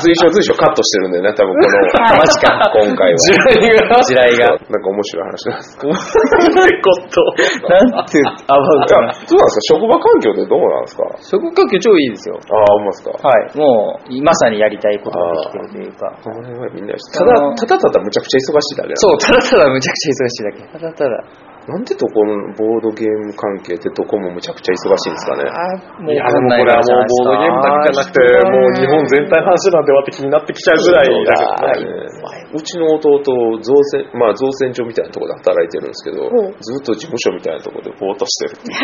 [0.00, 3.18] 随所随所カットしてるんでね、多分この、はいマジか、今回は。
[3.18, 4.46] 時代が、地雷が。
[4.48, 5.88] なんか面白い話なんですか？
[5.88, 7.20] ってこと？
[7.68, 9.12] なんてアバウトな。
[9.12, 9.74] いやそうなんですか？
[9.74, 11.04] 職場環境ってどうなんですか？
[11.20, 12.38] 職環境超いいですよ。
[12.38, 13.10] ああ、ほんまですか？
[13.16, 13.58] はい。
[13.58, 16.12] もう、まさにやりたいことができてるというか。
[16.22, 20.78] この辺はみんなただ、ただただむちゃくちゃ忙しいだけそう、ただただむちゃくちゃ忙しいだけ。
[20.78, 21.24] ただただ。
[21.64, 25.48] なんでどこのボードゲーム関係ってどこもむちゃくちゃ忙しいんですかね。
[26.04, 28.20] もいや、でもこれはもうボードゲームだけじゃなくて、
[28.52, 32.43] もう日本全体の話なんではって気になってきちゃうぐらいだけどね。
[32.54, 33.10] うちの弟、
[33.58, 38.78] 造船、まあ造船所みたいなところで働いてるんですけどほう、ずっと事務所みたいなところでぼーっとしてるっていう。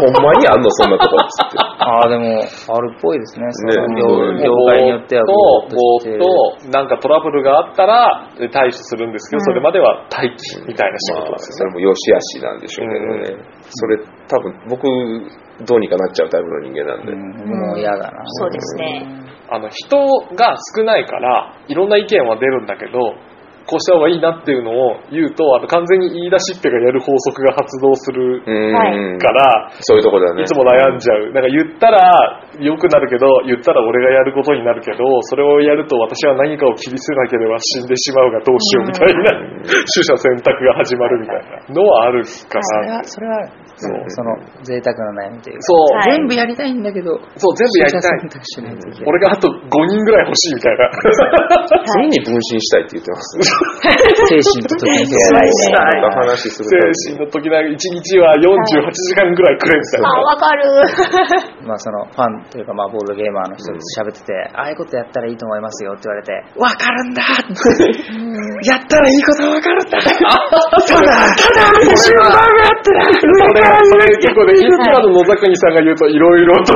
[0.00, 1.60] ほんまにあんのそんなところっつって。
[1.60, 3.44] ああ、でも、あるっぽいですね。
[3.52, 11.72] そのね業うん業界によってはと、ぼーっとなんかトラブルがあったら対処するんですけど、うんそれまでは待機みたいな仕まあ、事ですよね。
[11.72, 13.44] それも良し悪しなんでしょうけどね。
[13.68, 13.98] それ
[14.28, 14.86] 多分僕、
[15.66, 17.12] どうにかなっちゃうタイプの人間なんで。
[17.12, 18.22] うん、もう嫌だな。
[18.24, 19.21] そうですね。
[19.54, 19.96] あの、人
[20.34, 23.14] が少ないから、いろんな意見は出るんだけど、
[23.66, 30.42] こうした方がいいなっていうのを言うと、あの完全に言い出しっぺがやる法則が発動するから、そういうとこだよね。
[30.42, 31.32] いつも悩んじゃう。
[31.32, 41.36] なんか言ったら良くなるけど、言ったら俺がやることになるけど、それをやると私は何かを切り捨てなければ死んでしまうがどうしようみたいな、取捨選択が始まるみたい
[41.68, 42.62] なのはあるかな。
[42.62, 43.46] それは、それは、
[43.76, 45.62] そうその、贅沢な悩みというか。
[45.62, 48.12] そう、はい全部やりたいんだけど、そう、全部やりたい。
[49.06, 50.90] 俺があと5人ぐらい欲しいみたいな。
[51.98, 53.42] 次に分身したいって言ってますね。
[54.28, 60.20] 精神と時にそうですねなんか話する精神の時な1日は48時間ぐらいくれみたいあ、な。
[60.22, 60.62] わかる。
[61.66, 67.22] まあそのファンというかまあボードゲーマーの人と喋ってて、ああいうことやったらいいと思いますよって言われて、わかるんだ
[68.64, 71.02] やったらいいことわかるんだただ、た
[71.52, 73.04] だ、私はバグあってな
[73.84, 76.72] それ、結構ね、今の野崎さんが言うといろいろと、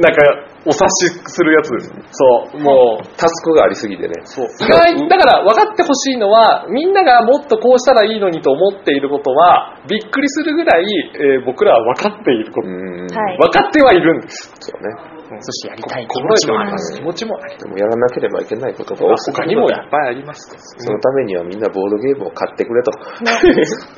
[0.00, 1.92] なんか、お察しするやつです。
[2.12, 4.14] そう、もう、タスクがありすぎてね。
[4.24, 4.46] そう。
[4.46, 10.84] 意外、だから分かってほしいのは、みんながもっとこうしたらいいのにと思っていることは、びっくりするぐらい、
[11.14, 12.68] えー僕らは分かっていること。
[12.68, 13.06] うん。
[13.06, 14.52] はい分かってはいるんです。
[14.60, 15.13] そうね。
[15.24, 16.94] そしてやりたい気心持ちもあります。
[16.94, 20.58] 気持ちもありでもやらなければいけないことが多すぎ他にもいっぱいありますと。
[20.58, 22.92] そのためにはみんなボードゲームを買ってくれと。
[23.24, 23.32] ね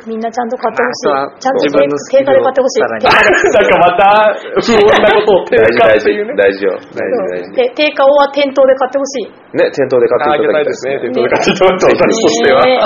[0.07, 1.39] みんなちゃんと買ってほしいまあ。
[1.39, 2.81] ちゃんと定価で買ってほしい。
[2.81, 6.35] なんかまた、不穏なことを定大事大事価っていうね。
[6.37, 6.71] 大事よ。
[6.75, 7.53] 大事大事。
[7.57, 9.57] で定価は店頭で買ってほしい。
[9.57, 11.01] ね、店頭で買っていただきたいげたいですね。
[11.01, 12.63] 店頭で買っていただいた私としては。
[12.67, 12.81] ね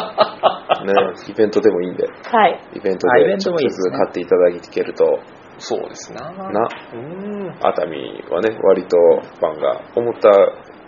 [0.85, 0.95] ね、
[1.29, 2.61] イベントでもいいんで、はい。
[2.75, 5.19] イベントあイベンで直トもいいですね接買っていただけると、
[5.61, 6.33] そうですな。
[6.33, 7.51] な、うん。
[7.61, 10.31] 熱海はね、割とファンが思った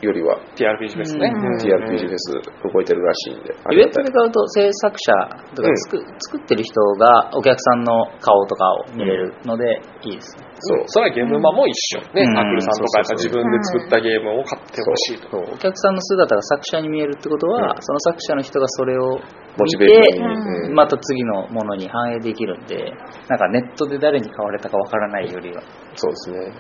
[0.03, 1.31] よりは TRPG ですね。
[1.31, 5.13] うん TRPG フェス動いてるらしいんで、あイベントで買うと制作者
[5.55, 10.47] とかうん作,、作ってる人がお客さんの顔とかを見れるのでいいですね。
[10.59, 10.83] そう。
[10.87, 12.01] それはゲームマも一緒。
[12.15, 12.27] ね。
[12.27, 15.31] うんアクルさんとかやっぱ自分で作ったゲームを買ってほしいと。
[15.31, 19.23] そうお客さんの姿が作者に見えるってことは、うんその作者の人がそれを
[19.59, 20.75] モチ見てベーションに。
[20.75, 22.91] また次のものに反映できるんで
[23.29, 25.63] なんかネットで誰に買われたかわからないよりは
[25.95, 26.53] そうですね。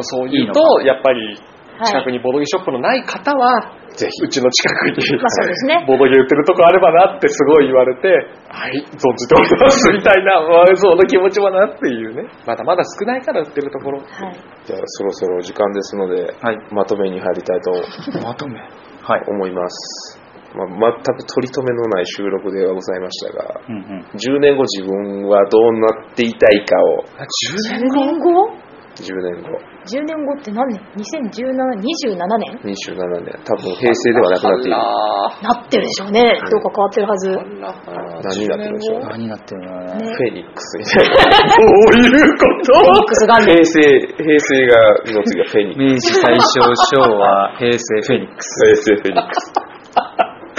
[0.00, 5.84] そういうと、やっぱり、はい近くにボードゲーショップのない方は、ぜひうちの近くに、まあそうですね。
[5.86, 8.08] ボードゲー売ってるとこあればなってすごい言われて、
[8.48, 12.30] はい、存じておりますみたいな、まあその気持ちもなっていうね。
[12.46, 14.00] まだまだ少ないから売ってるところ。
[14.00, 14.08] はい。
[14.66, 16.58] じゃあそろそろ時間ですので、はい。
[16.70, 17.72] まとめに入りたいと
[18.22, 18.60] まとめ。
[18.60, 20.20] はい、思います。
[20.54, 28.67] まあ、全く取り留めのない収録ではございましたが、うんうん、10年後自分はどうなっていたいかを、10 10年後？
[28.98, 30.66] 10年後、10年後って何？
[30.66, 34.76] 年 ?2017、27年？27年、多分平成ではなくなっている。
[34.76, 36.34] あなってるでしょうね。
[36.50, 37.30] どうか変わってるはず。
[37.30, 39.00] 何になってるでしょう？
[39.06, 39.84] 何になってるの？
[39.86, 41.14] ねねフェニックスみたいな。
[41.14, 43.54] どういうこフェニックス元年。
[43.54, 43.78] 平成、
[44.18, 44.74] 平成が、
[45.14, 48.84] の次はフェニック明治大正昭和平成フェニックスス。
[48.84, 49.52] 平成フェニックス。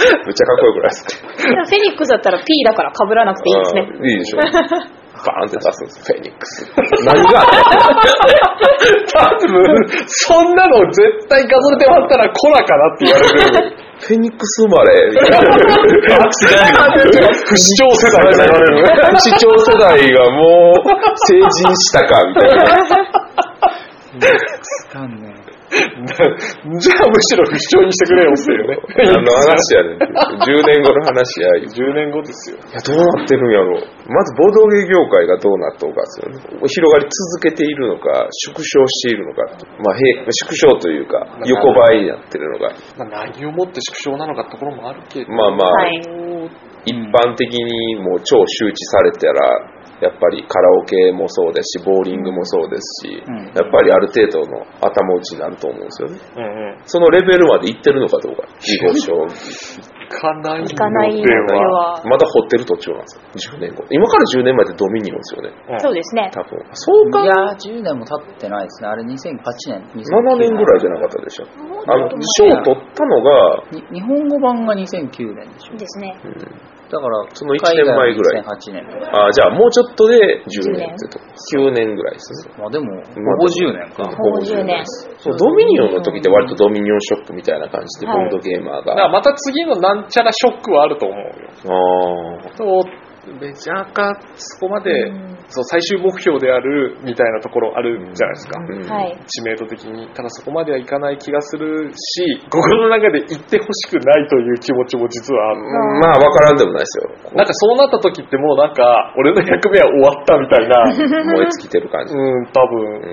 [0.00, 1.44] めっちゃかっこよくないですか？
[1.44, 3.80] でもフェニックスだったら P だから被らなくていいですね。
[4.08, 4.38] いいでしょ。
[5.24, 6.64] バーンって出すんです、フェニックス。
[7.04, 7.44] 何が
[9.12, 9.52] 多分、
[10.06, 13.26] そんなの絶対画像で貼ったらコラかなって言われ
[13.68, 13.76] る。
[14.00, 15.38] フェニックス生まれみたいな。
[17.44, 18.88] 不死鳥世代って言われる。
[19.12, 20.84] 不死鳥世代がもう
[21.26, 22.64] 成人したかみたいな。
[24.92, 25.49] かんね
[26.10, 28.78] じゃあむしろ不死鳥にしてくれよっていうね。
[29.06, 30.02] 何の話やねん。
[30.02, 31.56] 10年後の話や。
[31.58, 32.58] い10年後ですよ。
[32.74, 33.82] や、どうなってるんやろう。
[34.10, 36.42] まず、ボードゲー業界がどうなっとうかですよね。
[36.66, 39.46] 広がり続けているのか、縮小しているのか。
[39.78, 42.74] まあ、へ縮小というか、横ばいになってるのが。
[42.98, 45.30] まあ、何をもって縮小なのかってところもあるけど。
[45.30, 46.02] まあまあ、はい。
[46.86, 56.18] 一般的にもう超周知されたら、やっぱりカラオケもそうですし、ボーリングもそうですし、うんやっぱりある程度の頭打ちになると思うんですよね。
[56.36, 56.78] うんうん。
[56.86, 58.46] そのレベルまで行ってるのかどうか。
[58.62, 60.00] 囲碁将棋。
[60.10, 61.98] 行かないかないのででは。
[61.98, 62.02] は。
[62.04, 63.58] まだ掘ってる途中なんですよ。
[63.58, 63.84] 10年後。
[63.90, 65.50] 今から10年前ってドミニオンですよね。
[65.70, 66.30] うんそうですね。
[66.32, 66.62] 多分。
[66.72, 67.24] そうか。
[67.24, 69.10] いやー10年も経ってないですねあれ2008
[69.66, 71.46] 年7年ぐらいじゃなかったでしょ。
[71.86, 76.16] あの、賞を取ったのが、に日本語版が2009年でしょですね。
[76.24, 78.82] うんだからその一年前ぐらい海外は2008年
[79.14, 81.24] あじゃあもうちょっとで10年ってとこ。
[81.54, 82.54] 9年ぐらいですね。
[82.58, 83.04] まあでもまあ
[83.38, 84.84] ほぼ10年か、ほぼ10年。
[85.18, 89.08] そう、ドミニオンの時って割とドミニオンショックみたいな感じで、はいボードゲーマーだからが。
[89.10, 91.32] また次のなんちゃらショックはあると思うよ。
[91.66, 92.56] ああ。
[92.56, 92.84] そう、
[93.40, 98.58] メジャーか、そこまで、うんそう、最終目標であるみたいなところあるじゃないですか。
[98.58, 99.18] うんはい。
[99.26, 100.08] 知名度的に。
[100.14, 105.60] ただそこまではいかない気がするし、心の中で言ってほしくないという気持ちも実はある。
[105.60, 105.62] う
[105.98, 107.34] んまあ、わからんでもないですよ。
[107.34, 110.86] なんかそうなった時ってもうなんか、俺の役目は終わったみたいな。
[111.34, 112.14] 燃え尽きてる感じ。
[112.14, 113.10] うん、多う分。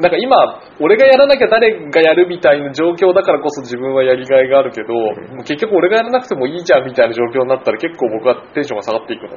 [0.00, 0.36] なんか今、
[0.80, 9.36] 俺がやらなきゃ誰がやるみたいな状況だからこそ自分はやりがいがあるけど、もう結局俺がやらなくてもいいじゃんみたいな状況になったら結構僕はテンションが下がっていくの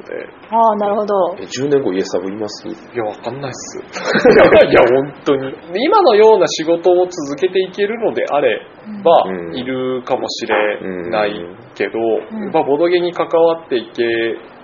[0.50, 1.36] ああ、なるほど。
[1.38, 3.78] え、10年後家サブいますいや、わかんないっす。
[3.78, 5.52] いや、本当に。
[5.52, 8.60] で今のような仕事を続けていけるのであれ
[9.04, 11.32] ば、うんいるかもしれない
[11.74, 14.04] けど、んまあ、ボドゲに関わっていけ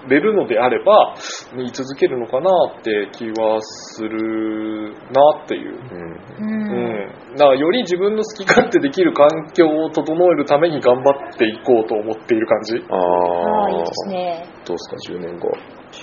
[0.08, 1.14] れるのであれば、
[1.56, 5.72] 居続けるのかなって気はするなっていう。
[5.72, 6.12] うん。
[6.12, 6.18] う。
[6.38, 7.36] うんん。
[7.36, 12.84] だからより自分の好き勝手できる環境を整えるために頑張っていこうと思っている感じ。
[12.88, 14.08] あああ、いいあです。
[14.08, 14.46] ね。
[14.66, 15.50] どうですか、10年後。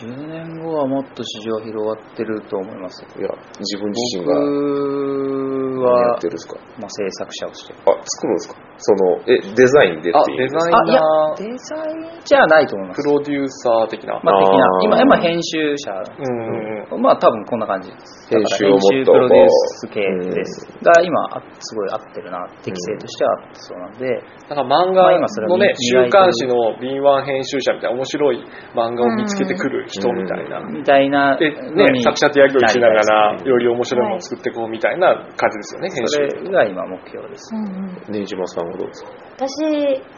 [0.02, 3.30] 10年後はもっと市場広がってると思いますいや、
[3.60, 6.56] 自分自身が僕何やはってるんですか？
[6.80, 8.56] まあ、制作者をしてあ、作るんですか？
[8.78, 10.38] その、え、デザインでってあ、いう。
[10.38, 13.02] デザイあ、いやナ、ー、デザインじゃないと思います。
[13.04, 14.20] プロデューサー的な。
[14.24, 14.68] まあ、的なあ。
[14.82, 15.91] ー今、今編集者。
[15.94, 18.28] うんうんまあ、多分こんな感じです。
[18.30, 20.02] 編集をもっと編集プロデュース系
[20.36, 20.68] です。
[20.82, 24.06] うが、今、あすごい合ってるな、適性としては合ってそうなんで、
[24.50, 28.44] なんか漫まあ画今それはのね、見週刊誌の敏腕編集者みたいな面白い
[28.76, 30.60] 漫画を見つけてくる人みたいな。
[30.62, 36.22] みたいなで、ね、作者とやり取りしながら、より面白いものを作っていこうみたいな感じですよね、編そ集。
[36.46, 37.54] れが今目標です。
[37.56, 37.70] うんう
[38.12, 39.10] んねじまさんはどうですか？
[39.34, 39.66] 私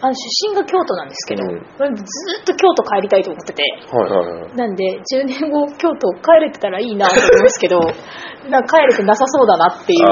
[0.01, 1.47] あの出身が京都なんですけど、う
[1.89, 2.03] んず
[2.41, 4.55] っと京都帰りたいと思っててはいはいはい。
[4.55, 7.79] なんで10年後京都帰れてたらいいなと思いますけど
[8.51, 10.05] なんか帰れてなさそうだなっていう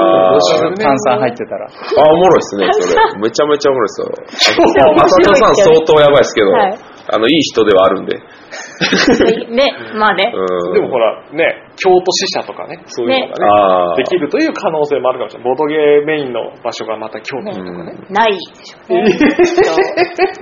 [0.78, 1.66] 炭酸入ってたら。
[1.66, 1.70] あ、
[2.10, 3.20] おもろいっすね、それ。
[3.22, 4.08] めちゃめちゃおもろいっすよ。
[4.90, 6.78] 面浅白い田さん相当やばいっすけど、はい
[7.14, 8.18] あの、いい人ではあるんで。
[9.50, 10.32] ねまあね。
[10.34, 10.74] うん。
[10.74, 13.96] でもほら、ね、京都支社とかね、そういうのがね、あー。
[13.96, 15.54] できるという可能性もあるかもしれない。
[15.54, 17.86] ボードゲーメインの場所がまた京都とかうん。
[17.86, 17.92] ね。
[18.10, 19.10] ないでしょうね。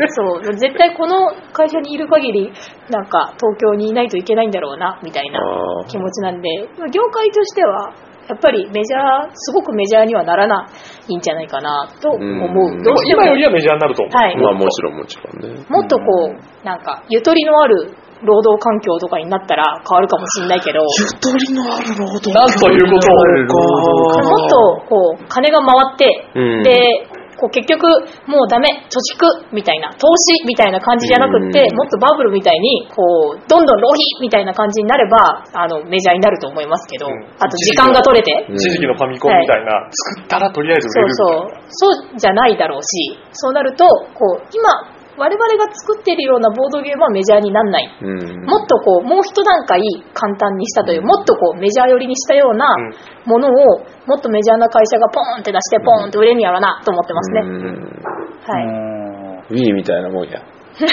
[0.09, 0.55] そう。
[0.55, 2.53] 絶対この会社にいる限り
[2.91, 5.41] なんか東京にいないといけないんだろうなみたいな
[5.89, 6.49] 気持ちなんで
[6.91, 7.93] 業界としては
[8.33, 10.67] やっぱりメジャーすごくメジャーにはならな
[11.07, 12.83] いんじゃないかなと思う、うん。
[12.83, 14.17] どうしても今よりはメジャーになると思う。
[14.17, 14.37] はい。
[14.41, 15.61] まあもちろんもちろんね。
[15.69, 17.93] もっとこうなんかゆとりのある
[18.25, 20.81] 労働環境とかになったら変わるかもしれないけど。
[21.21, 23.21] とりのある労働なんということを。
[24.25, 24.57] もっと
[24.89, 26.63] こう金が回って、うん。
[26.63, 27.83] でこう結局
[28.31, 31.77] もうダメ貯蓄みたいな投資みたいな感じじゃなくって、うん。
[31.77, 37.27] もっとバブルみたいにこうどんどん浪費みたいな感じになればあのメジャーになると思いますけど、うん。
[37.43, 38.55] あと時間が取れて、うん。
[38.55, 41.15] 一時期のファミコンみたいな、作ったらとりあえず売そうれる。
[41.15, 42.03] そう。
[42.07, 43.85] そうじゃないだろうしそうなると
[44.15, 48.45] こう今我々が作っているようなボードゲームはメジャーになんないうん。
[48.47, 49.81] もっとこう、もう一段階
[50.15, 52.95] 簡単にしたという、もっとこう、メジャー寄りにしたようなうん
[53.31, 53.53] ものを、
[54.07, 57.41] もっとメジャーな会社がポーンって出して、ポーンって売れるんやろなと思ってますね。
[57.41, 58.65] はい。
[58.67, 59.03] うん
[59.51, 60.41] ウィーみたいなもんや。
[60.83, 60.85] ウ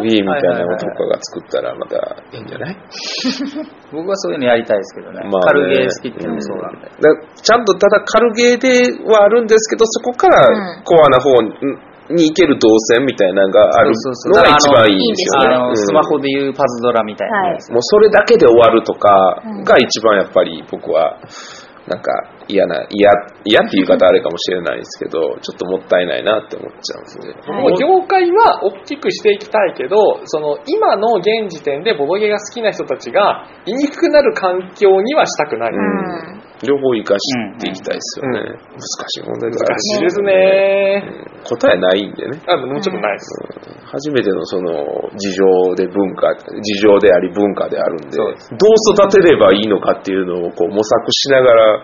[0.00, 1.96] ィーみたいなのとかが作ったらまた
[2.32, 2.76] いいんじゃない？
[3.92, 5.20] 僕はそういうのやりたいですけどね。
[5.30, 6.88] まあ軽ねゲー好きっていうのもそうなんで。
[6.88, 6.92] だ
[7.34, 11.52] ちゃんとただ軽ゲーではあるんですけど、そこからうんコアな方に
[12.16, 15.76] 行ける動線みたいなのがあるのが一番いいんですよね。
[15.76, 17.70] スマホでいうパズドラみたいなやつ。
[17.70, 21.18] もうそれだけで終わるとかが一番やっぱり僕は
[21.86, 22.12] なんか
[22.46, 23.10] 嫌な、嫌、
[23.44, 27.34] 嫌っていう言い方あれかもしれないですけど、ちょっともったいないなって思っちゃうんですね。
[27.46, 35.70] はい業界は大きくしていきたいけど、その今の現時点でボドゲが好きな人たちが言いにくくなる環境にはしたくない。
[35.72, 38.40] うん両方生かしていきたいですよね。
[38.40, 41.24] うん難しい問題だ難しいですね。
[41.24, 42.38] うん答えないんでね。
[42.48, 43.80] あもうちょっとないです。
[43.86, 46.44] 初めてのその事情で文化、事
[46.80, 48.32] 情であり文化であるんで、どう
[48.94, 51.82] 育てればいいのかっていうのをこう模索しながら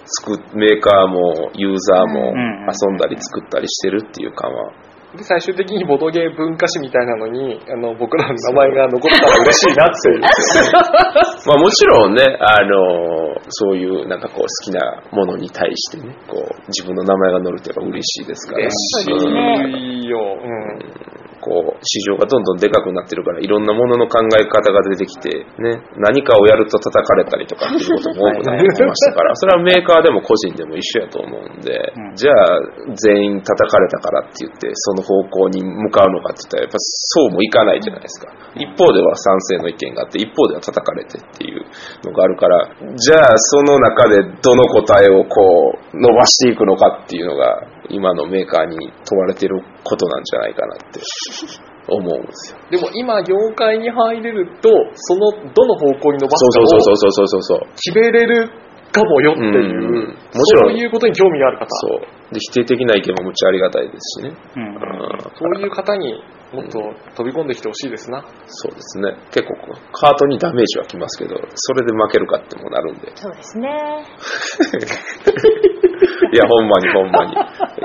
[0.55, 4.73] メーカーもユーザーもうん遊んだり作ったりしてるっていう感は。
[5.15, 10.21] で最終的にボドゲ文化史みたいなのにあの僕らの名前が残ったら嬉しいなっていう。
[11.47, 18.59] まあもちろんね、あのそういうなんかこう好きなものに対してね、こう自分の名前が載るとやっぱ嬉しいですから。
[18.59, 20.19] 嬉しいよ。
[20.43, 21.26] うん。
[21.47, 32.61] こう、市場がどんどんでかくなってるから、いろんなものの考え方が出てきて、ね、何かをやると叩かれたりとかっていうことも多くなってきましたから、 それはメーカーでも個人でも一緒やと思うんで、うんじゃあ、
[32.97, 38.33] 全員叩かれたからって言って、その方向に向かうのかって言ったら、やっぱそうもいかないじゃないですか。
[38.57, 41.63] 一方では賛成の意見があって、一方では叩かれてっていう
[42.05, 51.01] のがあるから、じゃあ、その中でどの答えをこう、伸ばしていくのかっていうのが、今のメーカーに問われてることなんじゃないかなって
[51.89, 52.59] 思うんですよ。
[52.71, 57.61] でも今業界に入れると、そのどの方向に伸ばそうすかをそうそうそうそうそうそう。
[57.77, 58.51] 決めれる
[58.93, 62.26] かもよっていう、うんもちろんそういうことに興味がある方、そう。
[62.33, 64.35] で、否定的な意見もむっちゃありがたいですしね。
[64.57, 64.77] うんうん
[65.37, 66.23] そういう方に
[66.53, 66.79] もっと
[67.17, 68.25] 飛び込んできてほしいですな。
[68.47, 69.15] そうですね。
[69.33, 69.55] 結構
[69.93, 73.11] カートにダメージはきますけど、それで負けるかってもなるんで。
[73.17, 73.69] そうですね。
[76.33, 77.33] いや、ほんまにほんまに。
[77.33, 77.37] い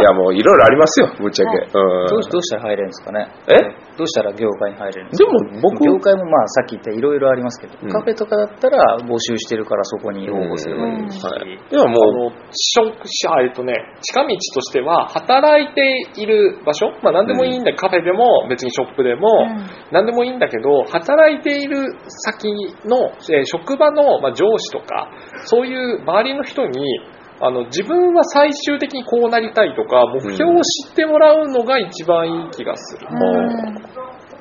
[0.04, 1.58] や、もういろいろありますよ、ぶっちゃけ。
[1.58, 2.08] うん。
[2.08, 3.28] どうどうしたら入れるんですかね？
[3.48, 3.56] え？
[3.98, 5.32] どうしたら業界に入れるんですか？
[5.32, 11.50] でも僕業界もまあさっき言ったいろいろありますけど、うんカフェとかだったら募集してるからそこに応募すればいいし、はい。
[11.50, 11.94] いや、あも
[12.30, 19.68] の、職者、えっとね、近道としては、働いている場所、まあ何でもいいんだ、カフェでも、別にショップでも、うん。
[19.92, 22.48] 何でもいいんだけど、働いている先
[22.86, 25.10] の、えー職場の、まあ、上司とか、
[25.46, 27.00] そういう周りの人に、
[27.44, 33.08] あの自分は最終的にこうなりたいとか、目標を知ってもらうのが一番いい気がする。
[33.10, 33.82] う、もう、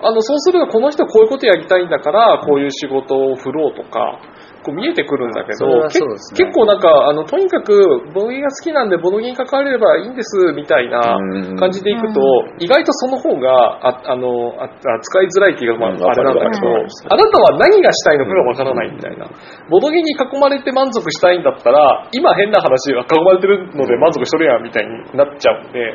[0.03, 4.20] あの、そうするとこの人こういうことやりたいんだから、こういう仕事を振ろうとか、
[4.62, 5.88] こう見えてくるんだけど、ね。
[5.88, 7.72] 結構なんか、あの、とにかく、
[8.12, 11.57] ボドゲが好きなんで、ボドゲに関われればいいんです、みたいなうん。
[11.57, 12.20] 感じでいくと、
[12.59, 19.26] 意外とその方が、ああの、あ扱いづらい気が、まあ、うんあれなんだけどあなたは何がしたいのかがわからないみたいな。
[19.70, 22.61] ボドゲに囲まれて満足したいんだったら、今変な。
[22.61, 25.94] 話は囲まれてるので満足しとるやんみたいになっちゃうんで、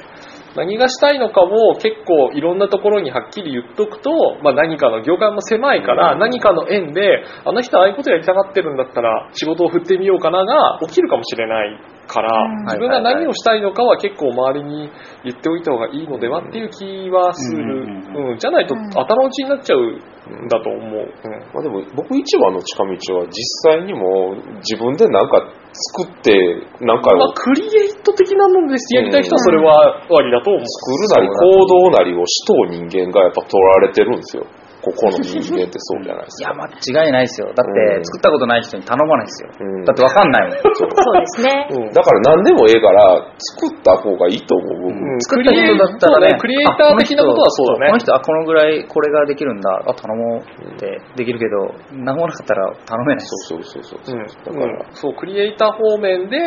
[0.55, 4.09] 何がしたいのかを結構いろんなところにはっきり言っとくと、
[4.41, 12.65] まあ、何かの業界も狭いから何かの縁であの人ああいうことやりたがってるんだったら仕事を振ってみようかなが起きるかもしれないからうん。
[12.65, 14.89] 自分が何をしたいのかは結構周りに
[15.23, 17.83] 言っておいた方がいいのではっていう気はする、
[18.15, 18.31] うん。
[18.31, 18.87] うん、じゃないとうん。
[18.89, 21.31] 頭打ちになっちゃうんだと思う、うん。
[21.53, 26.31] まあ、でも僕一番の近道は実際にも自分でなんか作って
[26.79, 34.47] なんかまあ、クリエイト的なものですやりたい人はそれはありだと思う、作るなり行動なりをしとう人間がやっぱ取られてるんですよ
[34.85, 37.49] ここの人間ってそうじゃないですいや、か間違いないですよ。
[37.57, 38.05] だって、うん。
[38.05, 39.49] 作ったことない人に頼まないですよ。
[39.49, 39.85] うん。
[39.85, 40.61] だってわかんないもん。
[40.61, 40.89] そう。
[40.93, 41.67] そうですね。
[41.73, 41.91] うん。
[41.91, 44.93] だから何でもええから作った方がいいと思う。
[44.93, 45.21] 僕、うん。
[45.25, 47.87] 作った人だったらね、クリエイター的なことはそうだね。
[47.87, 49.81] この人、あ、このぐらいこれができるんだ。
[49.89, 53.49] あ、頼もうってできるけど、何もなかったら頼めないです。
[53.49, 54.27] そうそうそうそう、うん。
[54.27, 56.37] だから、そうクリエイター方面で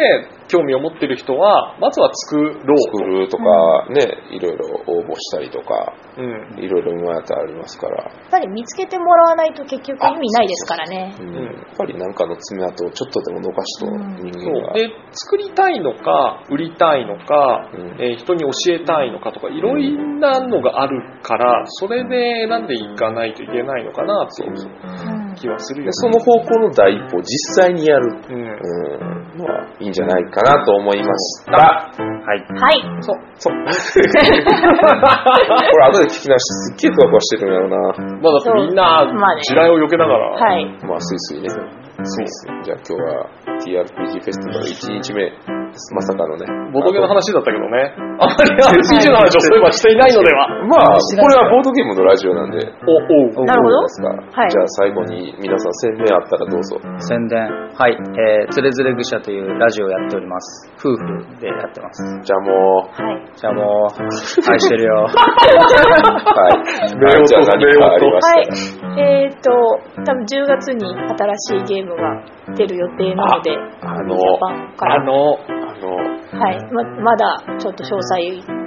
[0.47, 3.43] 興味を持ってる人はまずは作ろう作るとか
[3.91, 6.59] ね、いろいろ応募したりとかうん。
[6.59, 11.14] いろいろ今やったらありますから、ぱり見つけてもらわないと結局意味ないですからね。
[11.18, 11.45] うんうん。
[11.45, 18.03] やっぱりなんかの爪痕をちょっとでも残しと人そ間が、うで作りたいのか売りたいのか、うん。
[18.03, 24.53] えー人に教えたいのかとかいろんなのがあるからそれで選んでいかないといけないのかなっていう。
[24.53, 31.53] うん気はするよねでその方向の第一歩実際にやる、うんうん、のはいいんじゃないかなと思いました。
[31.53, 32.45] はい。
[32.51, 33.03] はい。
[33.03, 33.55] そうそう。
[33.62, 33.72] これ
[35.86, 37.76] 後で聞き直してすっげえふわふわしてるんやろな。
[37.78, 39.07] まあだってみんな
[39.41, 40.66] 地雷を避けながら、はい。
[40.84, 41.49] まあ、スイスイね。
[42.03, 42.53] スイスイ。
[42.64, 43.26] じゃあ今日は
[43.62, 45.32] TRPG フェスティバル1日目、
[45.95, 46.47] まさかのね。
[46.72, 52.59] ボドゲの話だったけどねあんまり RPG の話をそういえばしていないのではまあ、これはボードゲームのラジオなんで。
[52.87, 54.09] おおうなるほどどうですか、
[54.41, 56.81] はいじゃあ最後に皆さん宣伝あったらどうぞ。
[57.01, 57.39] 宣伝。
[57.74, 57.93] はい。
[57.93, 60.70] えー、つれづれ愚者というラジオをやっております。
[60.79, 61.05] 夫婦
[61.41, 62.03] でやってます。
[62.24, 63.31] じゃあもう、はい。
[63.37, 64.95] じゃあもう、愛してるよ。
[65.05, 65.11] は
[66.91, 66.97] い。
[66.97, 68.87] 名音じゃあ何かありまはいした？
[68.89, 68.97] ら。。
[68.97, 69.51] えっ、と、
[70.05, 72.24] 多分10月に新しいゲームが
[72.57, 74.16] 出る予定なので、あの。
[74.81, 76.58] あのあの、はい。
[76.72, 78.14] ままだちょっと詳細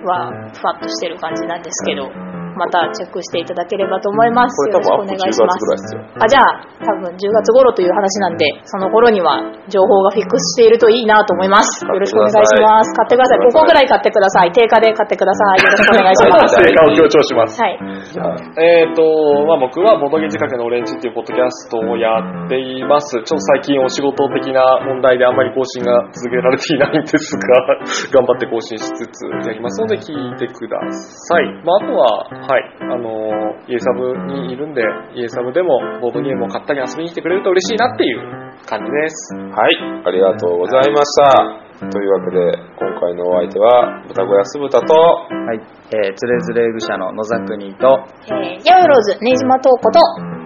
[0.06, 2.10] はふわっとしてる感じなんですけど、
[2.58, 4.56] またチェックしていただければと思います。
[4.70, 5.96] よろしくお願10いします。
[6.20, 11.86] あ、じゃあ、多分10月頃という話なんで、その頃には情報がフィックスしているといいなと思います。
[11.86, 12.94] よろしくお願いします。
[12.96, 13.40] 買ってください。
[13.40, 14.52] 5個ぐらい買ってください。
[14.52, 15.64] 定価で買ってください。
[15.64, 16.56] よろしくお願いします。
[16.56, 17.80] 成果を強調しますはい。
[18.12, 19.02] じゃあ、えっ、と、
[19.46, 23.12] まあ、僕はボドゲ仕掛けのオレンジっていうポッドキャストをやっています。
[23.12, 27.78] ちょっと最近お仕事的な問題であんまり更新が続けられていないんですが、
[28.12, 31.46] 頑張って更新しつつやりますので聞いてください。
[31.64, 34.82] まあ、あとは、はい、あのイエサブにいるんで、
[35.16, 38.20] イエサブでもボードゲームを買ったり遊びに来てくれると嬉しいなっていう
[38.66, 39.36] 感じです。
[39.36, 41.72] はい、ありがとうございました。
[41.90, 45.60] というわけで、今回のお相手は、豚小屋酢豚と、はい。
[45.94, 50.00] えー、つれづれ愚者の野沢国と、えー、ヤウローズ、ネイジマトーコと、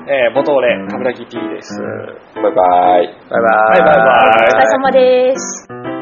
[0.08, 1.78] えー、ボトーレ、カブラギ P です。
[2.36, 3.08] バイバイ。
[3.30, 3.82] バイバーイ。
[3.82, 5.95] はいバイバイお疲れ様です。